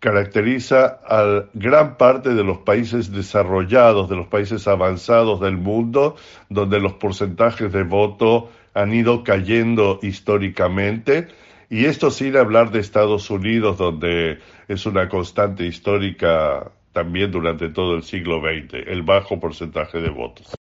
caracteriza 0.00 1.00
a 1.06 1.44
gran 1.52 1.98
parte 1.98 2.30
de 2.30 2.42
los 2.42 2.58
países 2.58 3.12
desarrollados, 3.12 4.08
de 4.08 4.16
los 4.16 4.28
países 4.28 4.66
avanzados 4.66 5.40
del 5.40 5.58
mundo, 5.58 6.16
donde 6.48 6.80
los 6.80 6.94
porcentajes 6.94 7.70
de 7.70 7.82
voto 7.82 8.50
han 8.72 8.94
ido 8.94 9.22
cayendo 9.24 10.00
históricamente. 10.02 11.28
Y 11.68 11.84
esto 11.84 12.10
sin 12.10 12.36
hablar 12.36 12.70
de 12.70 12.80
Estados 12.80 13.28
Unidos, 13.28 13.76
donde 13.76 14.38
es 14.68 14.86
una 14.86 15.08
constante 15.10 15.66
histórica 15.66 16.72
también 16.92 17.30
durante 17.30 17.68
todo 17.68 17.94
el 17.94 18.02
siglo 18.02 18.40
XX, 18.40 18.86
el 18.86 19.02
bajo 19.02 19.38
porcentaje 19.38 19.98
de 19.98 20.10
votos. 20.10 20.54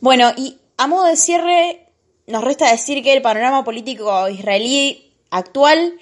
Bueno, 0.00 0.32
y 0.36 0.58
a 0.76 0.86
modo 0.86 1.06
de 1.06 1.16
cierre, 1.16 1.86
nos 2.26 2.44
resta 2.44 2.70
decir 2.70 3.02
que 3.02 3.12
el 3.12 3.22
panorama 3.22 3.64
político 3.64 4.28
israelí 4.28 5.12
actual, 5.30 5.94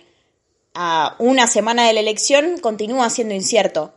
a 0.75 1.17
una 1.19 1.47
semana 1.47 1.87
de 1.87 1.93
la 1.93 2.01
elección, 2.01 2.59
continúa 2.59 3.11
siendo 3.11 3.35
incierto. 3.35 3.93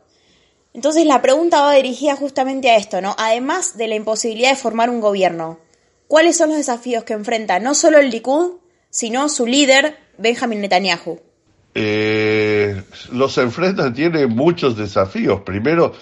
Entonces 0.72 1.06
la 1.06 1.22
pregunta 1.22 1.62
va 1.62 1.74
dirigida 1.74 2.16
justamente 2.16 2.68
a 2.70 2.76
esto, 2.76 3.00
¿no? 3.00 3.14
Además 3.16 3.76
de 3.76 3.86
la 3.86 3.94
imposibilidad 3.94 4.50
de 4.50 4.56
formar 4.56 4.90
un 4.90 5.00
gobierno, 5.00 5.60
¿cuáles 6.08 6.36
son 6.36 6.48
los 6.48 6.58
desafíos 6.58 7.04
que 7.04 7.12
enfrenta 7.12 7.60
no 7.60 7.74
solo 7.74 7.98
el 7.98 8.10
Likud, 8.10 8.58
sino 8.90 9.28
su 9.28 9.46
líder, 9.46 9.96
Benjamin 10.18 10.60
Netanyahu? 10.60 11.20
Eh, 11.74 12.82
los 13.12 13.36
enfrenta, 13.38 13.92
tiene 13.92 14.26
muchos 14.26 14.76
desafíos. 14.76 15.40
Primero, 15.40 15.92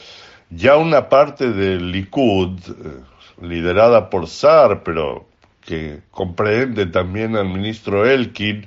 ya 0.50 0.76
una 0.76 1.08
parte 1.08 1.50
del 1.50 1.90
Likud, 1.90 2.58
eh, 2.68 3.00
liderada 3.40 4.10
por 4.10 4.28
Sar, 4.28 4.82
pero 4.84 5.26
que 5.62 6.00
comprende 6.10 6.86
también 6.86 7.36
al 7.36 7.48
ministro 7.48 8.04
Elkin, 8.08 8.66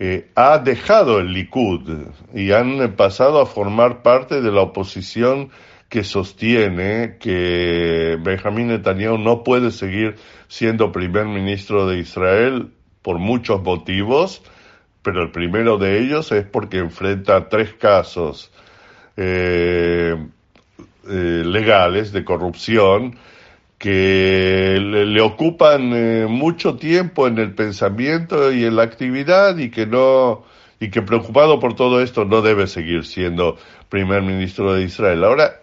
eh, 0.00 0.30
ha 0.34 0.58
dejado 0.58 1.18
el 1.18 1.32
Likud 1.32 1.90
y 2.34 2.52
han 2.52 2.94
pasado 2.94 3.40
a 3.40 3.46
formar 3.46 4.02
parte 4.02 4.40
de 4.40 4.52
la 4.52 4.60
oposición 4.60 5.50
que 5.88 6.04
sostiene 6.04 7.16
que 7.18 8.18
Benjamín 8.20 8.68
Netanyahu 8.68 9.18
no 9.18 9.42
puede 9.42 9.70
seguir 9.70 10.16
siendo 10.46 10.92
primer 10.92 11.26
ministro 11.26 11.88
de 11.88 11.98
Israel 11.98 12.70
por 13.02 13.18
muchos 13.18 13.62
motivos, 13.62 14.42
pero 15.02 15.22
el 15.22 15.30
primero 15.30 15.78
de 15.78 16.00
ellos 16.00 16.32
es 16.32 16.44
porque 16.44 16.78
enfrenta 16.78 17.48
tres 17.48 17.72
casos 17.74 18.50
eh, 19.16 20.16
eh, 21.08 21.42
legales 21.44 22.12
de 22.12 22.24
corrupción 22.24 23.16
que 23.78 24.78
le, 24.80 25.20
ocupan 25.20 25.92
eh, 25.94 26.26
mucho 26.28 26.76
tiempo 26.76 27.28
en 27.28 27.38
el 27.38 27.54
pensamiento 27.54 28.52
y 28.52 28.64
en 28.64 28.76
la 28.76 28.82
actividad 28.82 29.56
y 29.56 29.70
que 29.70 29.86
no 29.86 30.44
y 30.80 30.90
que 30.90 31.02
preocupado 31.02 31.58
por 31.58 31.74
todo 31.74 32.02
esto 32.02 32.24
no 32.24 32.42
debe 32.42 32.66
seguir 32.66 33.04
siendo 33.04 33.56
primer 33.88 34.22
ministro 34.22 34.74
de 34.74 34.82
Israel. 34.82 35.24
Ahora, 35.24 35.54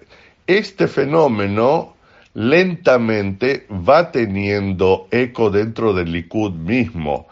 este 0.47 0.87
fenómeno 0.87 1.95
lentamente 2.33 3.65
va 3.69 4.11
teniendo 4.11 5.07
eco 5.11 5.49
dentro 5.49 5.93
del 5.93 6.11
Likud 6.11 6.51
mismo. 6.51 7.27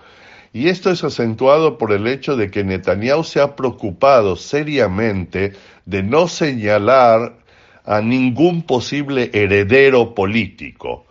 Y 0.54 0.70
esto 0.70 0.92
es 0.92 1.04
acentuado 1.04 1.80
por 1.80 1.92
el 1.92 2.06
hecho 2.06 2.38
de 2.38 2.52
que 2.52 2.64
Netanyahu 2.64 3.24
se 3.24 3.42
ha 3.42 3.56
preocupado 3.56 4.36
seriamente 4.36 5.54
de 5.86 6.04
no 6.04 6.28
señalar 6.28 7.34
a 7.84 8.02
ningún 8.02 8.62
posible 8.62 9.32
heredero 9.34 10.14
político. 10.14 11.06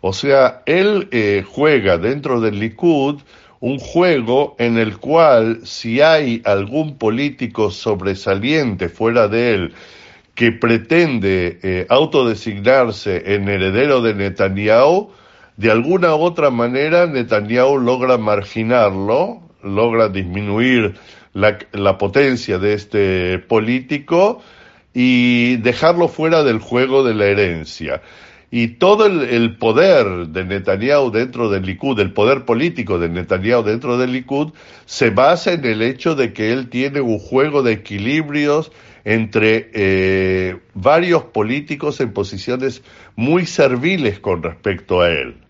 O 0.00 0.14
sea, 0.14 0.62
él 0.64 1.08
eh, 1.12 1.44
juega 1.46 1.98
dentro 1.98 2.40
del 2.40 2.58
Likud 2.58 3.20
un 3.60 3.78
juego 3.78 4.56
en 4.58 4.78
el 4.78 4.98
cual 4.98 5.60
si 5.64 6.00
hay 6.00 6.40
algún 6.44 6.96
político 6.96 7.70
sobresaliente 7.70 8.88
fuera 8.88 9.28
de 9.28 9.54
él 9.54 9.74
que 10.34 10.52
pretende 10.52 11.58
eh, 11.62 11.86
autodesignarse 11.88 13.34
en 13.34 13.48
heredero 13.48 14.02
de 14.02 14.14
Netanyahu, 14.14 15.10
de 15.56 15.70
alguna 15.70 16.14
u 16.14 16.20
otra 16.20 16.50
manera 16.50 17.06
Netanyahu 17.06 17.78
logra 17.78 18.18
marginarlo, 18.18 19.40
logra 19.62 20.08
disminuir 20.08 20.94
la, 21.32 21.98
potencia 21.98 22.58
de 22.58 22.74
este 22.74 23.38
político 23.38 24.42
y 24.92 25.56
dejarlo 25.56 26.08
fuera 26.08 26.42
del 26.42 26.58
juego 26.58 27.04
de 27.04 27.14
la 27.14 27.26
herencia. 27.26 28.02
Y 28.50 28.68
todo 28.78 29.06
el, 29.06 29.56
poder 29.56 30.28
de 30.28 30.44
Netanyahu 30.44 31.10
dentro 31.10 31.50
del 31.50 31.64
Likud, 31.64 31.98
el 32.00 32.12
poder 32.12 32.44
político 32.44 32.98
de 32.98 33.08
Netanyahu 33.08 33.62
dentro 33.64 33.98
del 33.98 34.12
Likud, 34.12 34.52
se 34.84 35.10
basa 35.10 35.52
en 35.52 35.64
el 35.64 35.82
hecho 35.82 36.14
de 36.14 36.32
que 36.32 36.52
él 36.52 36.68
tiene 36.68 37.00
un 37.00 37.18
juego 37.18 37.62
de 37.62 37.72
equilibrios 37.72 38.72
entre 39.04 39.70
eh, 39.72 40.58
varios 40.74 41.24
políticos 41.24 42.00
en 42.00 42.12
posiciones 42.12 42.82
muy 43.14 43.46
serviles 43.46 44.20
con 44.20 44.42
respecto 44.42 45.00
a 45.00 45.10
él. 45.10 45.45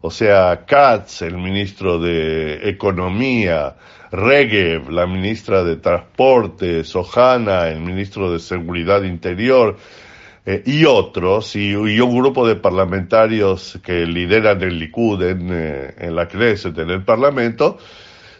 O 0.00 0.10
sea, 0.10 0.64
Katz, 0.66 1.22
el 1.22 1.36
ministro 1.36 1.98
de 1.98 2.68
Economía, 2.68 3.76
Regev, 4.12 4.90
la 4.90 5.06
ministra 5.06 5.64
de 5.64 5.76
Transporte, 5.76 6.84
Sohana, 6.84 7.68
el 7.68 7.80
ministro 7.80 8.30
de 8.30 8.38
Seguridad 8.38 9.02
Interior, 9.02 9.76
eh, 10.48 10.62
y 10.64 10.84
otros, 10.84 11.56
y, 11.56 11.74
un 11.74 12.16
grupo 12.16 12.46
de 12.46 12.54
parlamentarios 12.54 13.80
que 13.82 14.06
lideran 14.06 14.62
el 14.62 14.78
Likud 14.78 15.20
en, 15.22 15.48
eh, 15.50 15.94
en 15.98 16.14
la 16.14 16.28
Knesset, 16.28 16.78
en 16.78 16.90
el 16.90 17.02
Parlamento, 17.02 17.78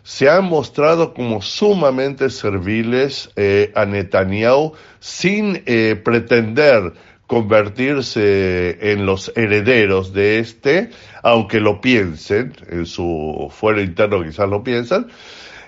se 0.05 0.31
han 0.31 0.45
mostrado 0.45 1.13
como 1.13 1.43
sumamente 1.43 2.31
serviles 2.31 3.29
eh, 3.35 3.73
a 3.75 3.85
Netanyahu 3.87 4.75
sin 5.01 5.65
pretender 6.05 6.93
convertirse 7.27 8.93
en 8.93 9.05
los 9.05 9.33
herederos 9.35 10.13
de 10.13 10.39
este, 10.39 10.91
aunque 11.23 11.61
lo 11.61 11.81
piensen, 11.81 12.53
en 12.69 12.87
su 12.87 13.49
fuero 13.51 13.81
interno 13.81 14.23
quizás 14.23 14.49
lo 14.49 14.63
piensan, 14.63 15.09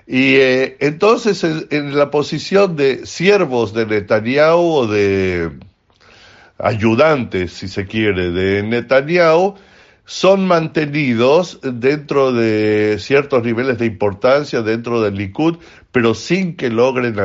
y 0.06 0.36
entonces 0.80 1.44
en, 1.44 1.96
la 1.96 2.10
posición 2.10 2.76
de 2.76 3.04
siervos 3.04 3.74
de 3.74 3.84
Netanyahu 3.84 4.72
o 4.72 4.86
de 4.86 5.50
ayudantes, 6.58 7.52
si 7.52 7.68
se 7.68 7.86
quiere, 7.86 8.30
de 8.30 8.62
Netanyahu, 8.62 9.56
son 10.06 10.46
mantenidos 10.46 11.60
dentro 11.62 12.32
de 12.32 12.96
ciertos 12.98 13.44
niveles 13.44 13.76
de 13.76 13.84
importancia 13.84 14.62
dentro 14.62 15.02
del 15.02 15.16
Likud, 15.16 15.58
pero 15.92 16.14
sin 16.14 16.56
que 16.56 16.70
logren 16.70 17.16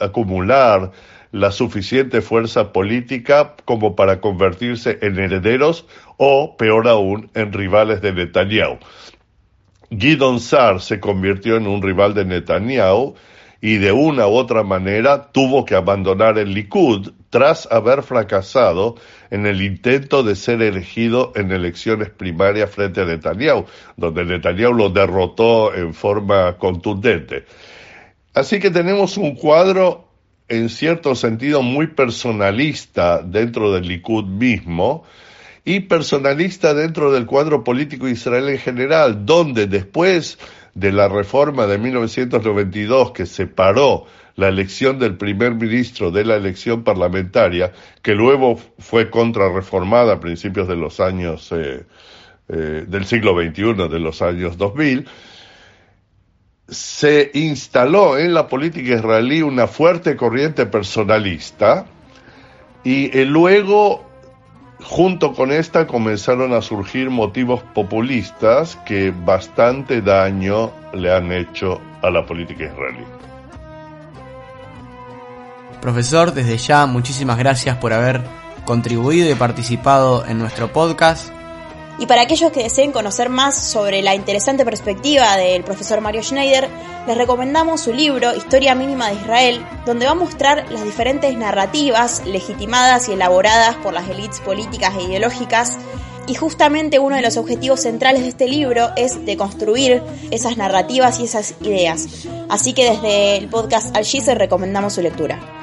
acumular 0.00 0.90
la 1.32 1.52
suficiente 1.52 2.22
fuerza 2.22 2.72
política 2.72 3.54
como 3.64 3.94
para 3.94 4.20
convertirse 4.20 4.98
en 5.02 5.18
herederos 5.18 5.86
o, 6.16 6.56
peor 6.56 6.88
aún, 6.88 7.30
en 7.34 7.52
rivales 7.52 8.00
de 8.00 8.12
Netanyahu. 8.12 8.78
Gidon 9.90 10.40
Sar 10.40 10.80
se 10.80 11.00
convirtió 11.00 11.56
en 11.56 11.66
un 11.66 11.82
rival 11.82 12.14
de 12.14 12.24
Netanyahu 12.24 13.14
y 13.60 13.76
de 13.76 13.92
una 13.92 14.26
u 14.26 14.32
otra 14.32 14.62
manera 14.62 15.30
tuvo 15.32 15.64
que 15.64 15.74
abandonar 15.74 16.38
el 16.38 16.54
Likud 16.54 17.12
tras 17.28 17.70
haber 17.70 18.02
fracasado 18.02 18.96
en 19.30 19.46
el 19.46 19.62
intento 19.62 20.22
de 20.22 20.34
ser 20.34 20.62
elegido 20.62 21.32
en 21.36 21.52
elecciones 21.52 22.10
primarias 22.10 22.70
frente 22.70 23.02
a 23.02 23.04
Netanyahu, 23.04 23.66
donde 23.96 24.24
Netanyahu 24.24 24.72
lo 24.72 24.90
derrotó 24.90 25.74
en 25.74 25.94
forma 25.94 26.56
contundente. 26.56 27.44
Así 28.32 28.58
que 28.60 28.70
tenemos 28.70 29.16
un 29.16 29.34
cuadro 29.34 30.09
en 30.50 30.68
cierto 30.68 31.14
sentido 31.14 31.62
muy 31.62 31.86
personalista 31.86 33.22
dentro 33.22 33.72
del 33.72 33.86
Likud 33.86 34.24
mismo 34.24 35.04
y 35.64 35.80
personalista 35.80 36.74
dentro 36.74 37.12
del 37.12 37.24
cuadro 37.24 37.62
político 37.62 38.08
israelí 38.08 38.52
en 38.52 38.58
general, 38.58 39.24
donde 39.24 39.68
después 39.68 40.38
de 40.74 40.90
la 40.90 41.08
reforma 41.08 41.66
de 41.66 41.78
1992 41.78 43.12
que 43.12 43.26
separó 43.26 44.06
la 44.34 44.48
elección 44.48 44.98
del 44.98 45.16
primer 45.16 45.54
ministro 45.54 46.10
de 46.10 46.24
la 46.24 46.34
elección 46.34 46.82
parlamentaria, 46.82 47.72
que 48.02 48.16
luego 48.16 48.58
fue 48.78 49.08
contrarreformada 49.08 50.14
a 50.14 50.20
principios 50.20 50.66
de 50.66 50.76
los 50.76 50.98
años 50.98 51.52
eh, 51.52 51.84
eh, 52.48 52.84
del 52.88 53.04
siglo 53.04 53.40
XXI, 53.40 53.88
de 53.88 54.00
los 54.00 54.20
años 54.20 54.58
2000, 54.58 55.06
se 56.70 57.30
instaló 57.34 58.16
en 58.16 58.32
la 58.32 58.46
política 58.46 58.94
israelí 58.94 59.42
una 59.42 59.66
fuerte 59.66 60.16
corriente 60.16 60.66
personalista 60.66 61.86
y 62.84 63.16
eh, 63.16 63.24
luego 63.24 64.04
junto 64.82 65.34
con 65.34 65.52
esta 65.52 65.86
comenzaron 65.86 66.54
a 66.54 66.62
surgir 66.62 67.10
motivos 67.10 67.62
populistas 67.74 68.76
que 68.86 69.10
bastante 69.10 70.00
daño 70.00 70.70
le 70.94 71.14
han 71.14 71.32
hecho 71.32 71.80
a 72.02 72.10
la 72.10 72.24
política 72.24 72.64
israelí. 72.64 73.04
Profesor, 75.82 76.32
desde 76.32 76.56
ya 76.58 76.86
muchísimas 76.86 77.38
gracias 77.38 77.76
por 77.76 77.92
haber 77.92 78.22
contribuido 78.64 79.30
y 79.30 79.34
participado 79.34 80.24
en 80.26 80.38
nuestro 80.38 80.72
podcast. 80.72 81.39
Y 82.00 82.06
para 82.06 82.22
aquellos 82.22 82.50
que 82.50 82.62
deseen 82.62 82.92
conocer 82.92 83.28
más 83.28 83.54
sobre 83.54 84.00
la 84.00 84.14
interesante 84.14 84.64
perspectiva 84.64 85.36
del 85.36 85.62
profesor 85.62 86.00
Mario 86.00 86.22
Schneider, 86.22 86.66
les 87.06 87.16
recomendamos 87.16 87.82
su 87.82 87.92
libro 87.92 88.34
Historia 88.34 88.74
Mínima 88.74 89.08
de 89.08 89.16
Israel, 89.16 89.66
donde 89.84 90.06
va 90.06 90.12
a 90.12 90.14
mostrar 90.14 90.64
las 90.72 90.82
diferentes 90.82 91.36
narrativas 91.36 92.24
legitimadas 92.24 93.10
y 93.10 93.12
elaboradas 93.12 93.76
por 93.76 93.92
las 93.92 94.08
élites 94.08 94.40
políticas 94.40 94.94
e 94.96 95.02
ideológicas. 95.02 95.76
Y 96.26 96.34
justamente 96.36 96.98
uno 96.98 97.16
de 97.16 97.22
los 97.22 97.36
objetivos 97.36 97.80
centrales 97.80 98.22
de 98.22 98.28
este 98.28 98.48
libro 98.48 98.88
es 98.96 99.26
deconstruir 99.26 100.02
esas 100.30 100.56
narrativas 100.56 101.20
y 101.20 101.24
esas 101.24 101.54
ideas. 101.60 102.08
Así 102.48 102.72
que 102.72 102.92
desde 102.92 103.36
el 103.36 103.48
podcast 103.48 103.94
Al 103.94 104.06
recomendamos 104.38 104.94
su 104.94 105.02
lectura. 105.02 105.59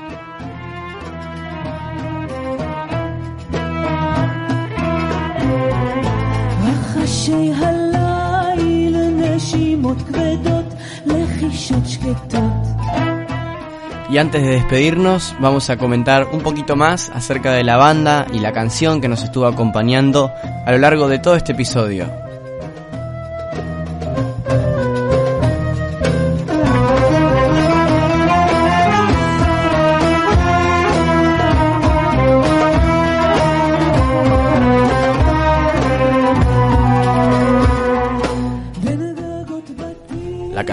Y 14.10 14.18
antes 14.18 14.42
de 14.42 14.50
despedirnos, 14.50 15.36
vamos 15.40 15.70
a 15.70 15.78
comentar 15.78 16.30
un 16.32 16.40
poquito 16.42 16.78
más 16.78 17.10
acerca 17.10 17.52
de 17.52 17.64
la 17.66 17.76
banda 17.76 18.26
y 18.34 18.40
la 18.40 18.54
canción 18.54 19.02
que 19.02 19.10
nos 19.10 19.24
estuvo 19.24 19.46
acompañando 19.46 20.32
a 20.66 20.72
lo 20.72 20.78
largo 20.78 21.10
de 21.10 21.20
todo 21.20 21.36
este 21.36 21.52
episodio. 21.52 22.27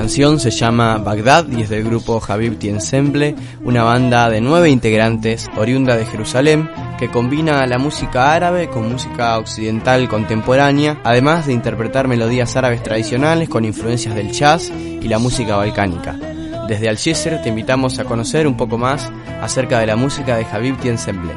Canción 0.04 0.38
se 0.38 0.50
llama 0.50 0.98
Bagdad 0.98 1.46
y 1.48 1.62
es 1.62 1.70
del 1.70 1.82
grupo 1.82 2.22
Habibti 2.28 2.68
Ensemble, 2.68 3.34
una 3.64 3.84
banda 3.84 4.28
de 4.28 4.42
nueve 4.42 4.68
integrantes 4.68 5.48
oriunda 5.56 5.96
de 5.96 6.04
Jerusalén 6.04 6.68
que 6.98 7.08
combina 7.08 7.66
la 7.66 7.78
música 7.78 8.34
árabe 8.34 8.68
con 8.68 8.92
música 8.92 9.38
occidental 9.38 10.06
contemporánea, 10.06 11.00
además 11.04 11.46
de 11.46 11.54
interpretar 11.54 12.06
melodías 12.06 12.54
árabes 12.54 12.82
tradicionales 12.82 13.48
con 13.48 13.64
influencias 13.64 14.14
del 14.14 14.30
jazz 14.30 14.70
y 14.70 15.08
la 15.08 15.18
música 15.18 15.56
balcánica. 15.56 16.18
Desde 16.68 16.90
Algeciras 16.90 17.42
te 17.42 17.48
invitamos 17.48 17.98
a 17.98 18.04
conocer 18.04 18.46
un 18.46 18.58
poco 18.58 18.76
más 18.76 19.10
acerca 19.40 19.78
de 19.78 19.86
la 19.86 19.96
música 19.96 20.36
de 20.36 20.44
Habibti 20.44 20.90
Ensemble. 20.90 21.32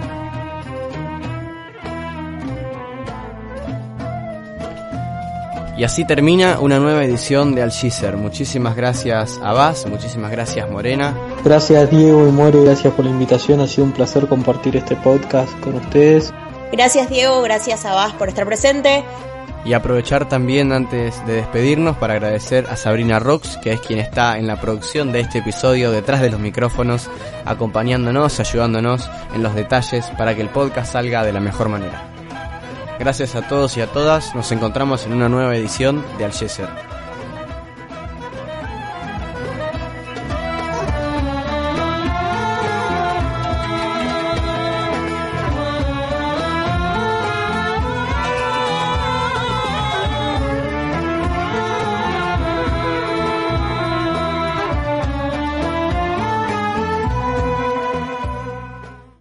Y 5.77 5.83
así 5.83 6.05
termina 6.05 6.59
una 6.59 6.79
nueva 6.79 7.03
edición 7.03 7.53
de 7.53 7.61
Algizer. 7.61 8.17
Muchísimas 8.17 8.75
gracias 8.75 9.39
a 9.43 9.53
Vaz, 9.53 9.85
muchísimas 9.85 10.31
gracias 10.31 10.67
Morena. 10.71 11.15
Gracias 11.43 11.91
Diego 11.91 12.27
y 12.27 12.31
More, 12.31 12.63
gracias 12.63 12.91
por 12.95 13.05
la 13.05 13.11
invitación. 13.11 13.61
Ha 13.61 13.67
sido 13.67 13.85
un 13.85 13.91
placer 13.91 14.27
compartir 14.27 14.75
este 14.75 14.95
podcast 14.95 15.51
con 15.59 15.75
ustedes. 15.75 16.33
Gracias 16.71 17.09
Diego, 17.09 17.43
gracias 17.43 17.85
a 17.85 17.93
Vaz 17.93 18.13
por 18.13 18.27
estar 18.27 18.47
presente. 18.47 19.03
Y 19.65 19.73
aprovechar 19.73 20.27
también 20.27 20.71
antes 20.71 21.23
de 21.27 21.33
despedirnos 21.33 21.95
para 21.97 22.13
agradecer 22.15 22.65
a 22.71 22.75
Sabrina 22.75 23.19
Rox, 23.19 23.57
que 23.57 23.73
es 23.73 23.79
quien 23.81 23.99
está 23.99 24.39
en 24.39 24.47
la 24.47 24.59
producción 24.59 25.11
de 25.11 25.19
este 25.19 25.39
episodio 25.39 25.91
detrás 25.91 26.21
de 26.21 26.31
los 26.31 26.39
micrófonos, 26.39 27.07
acompañándonos, 27.45 28.39
ayudándonos 28.39 29.07
en 29.35 29.43
los 29.43 29.53
detalles 29.53 30.05
para 30.17 30.33
que 30.33 30.41
el 30.41 30.49
podcast 30.49 30.93
salga 30.93 31.23
de 31.23 31.33
la 31.33 31.39
mejor 31.39 31.69
manera. 31.69 32.16
Gracias 32.99 33.35
a 33.35 33.47
todos 33.47 33.77
y 33.77 33.81
a 33.81 33.87
todas. 33.87 34.33
Nos 34.35 34.51
encontramos 34.51 35.05
en 35.05 35.13
una 35.13 35.29
nueva 35.29 35.55
edición 35.55 36.03
de 36.17 36.25
Algeser. 36.25 36.86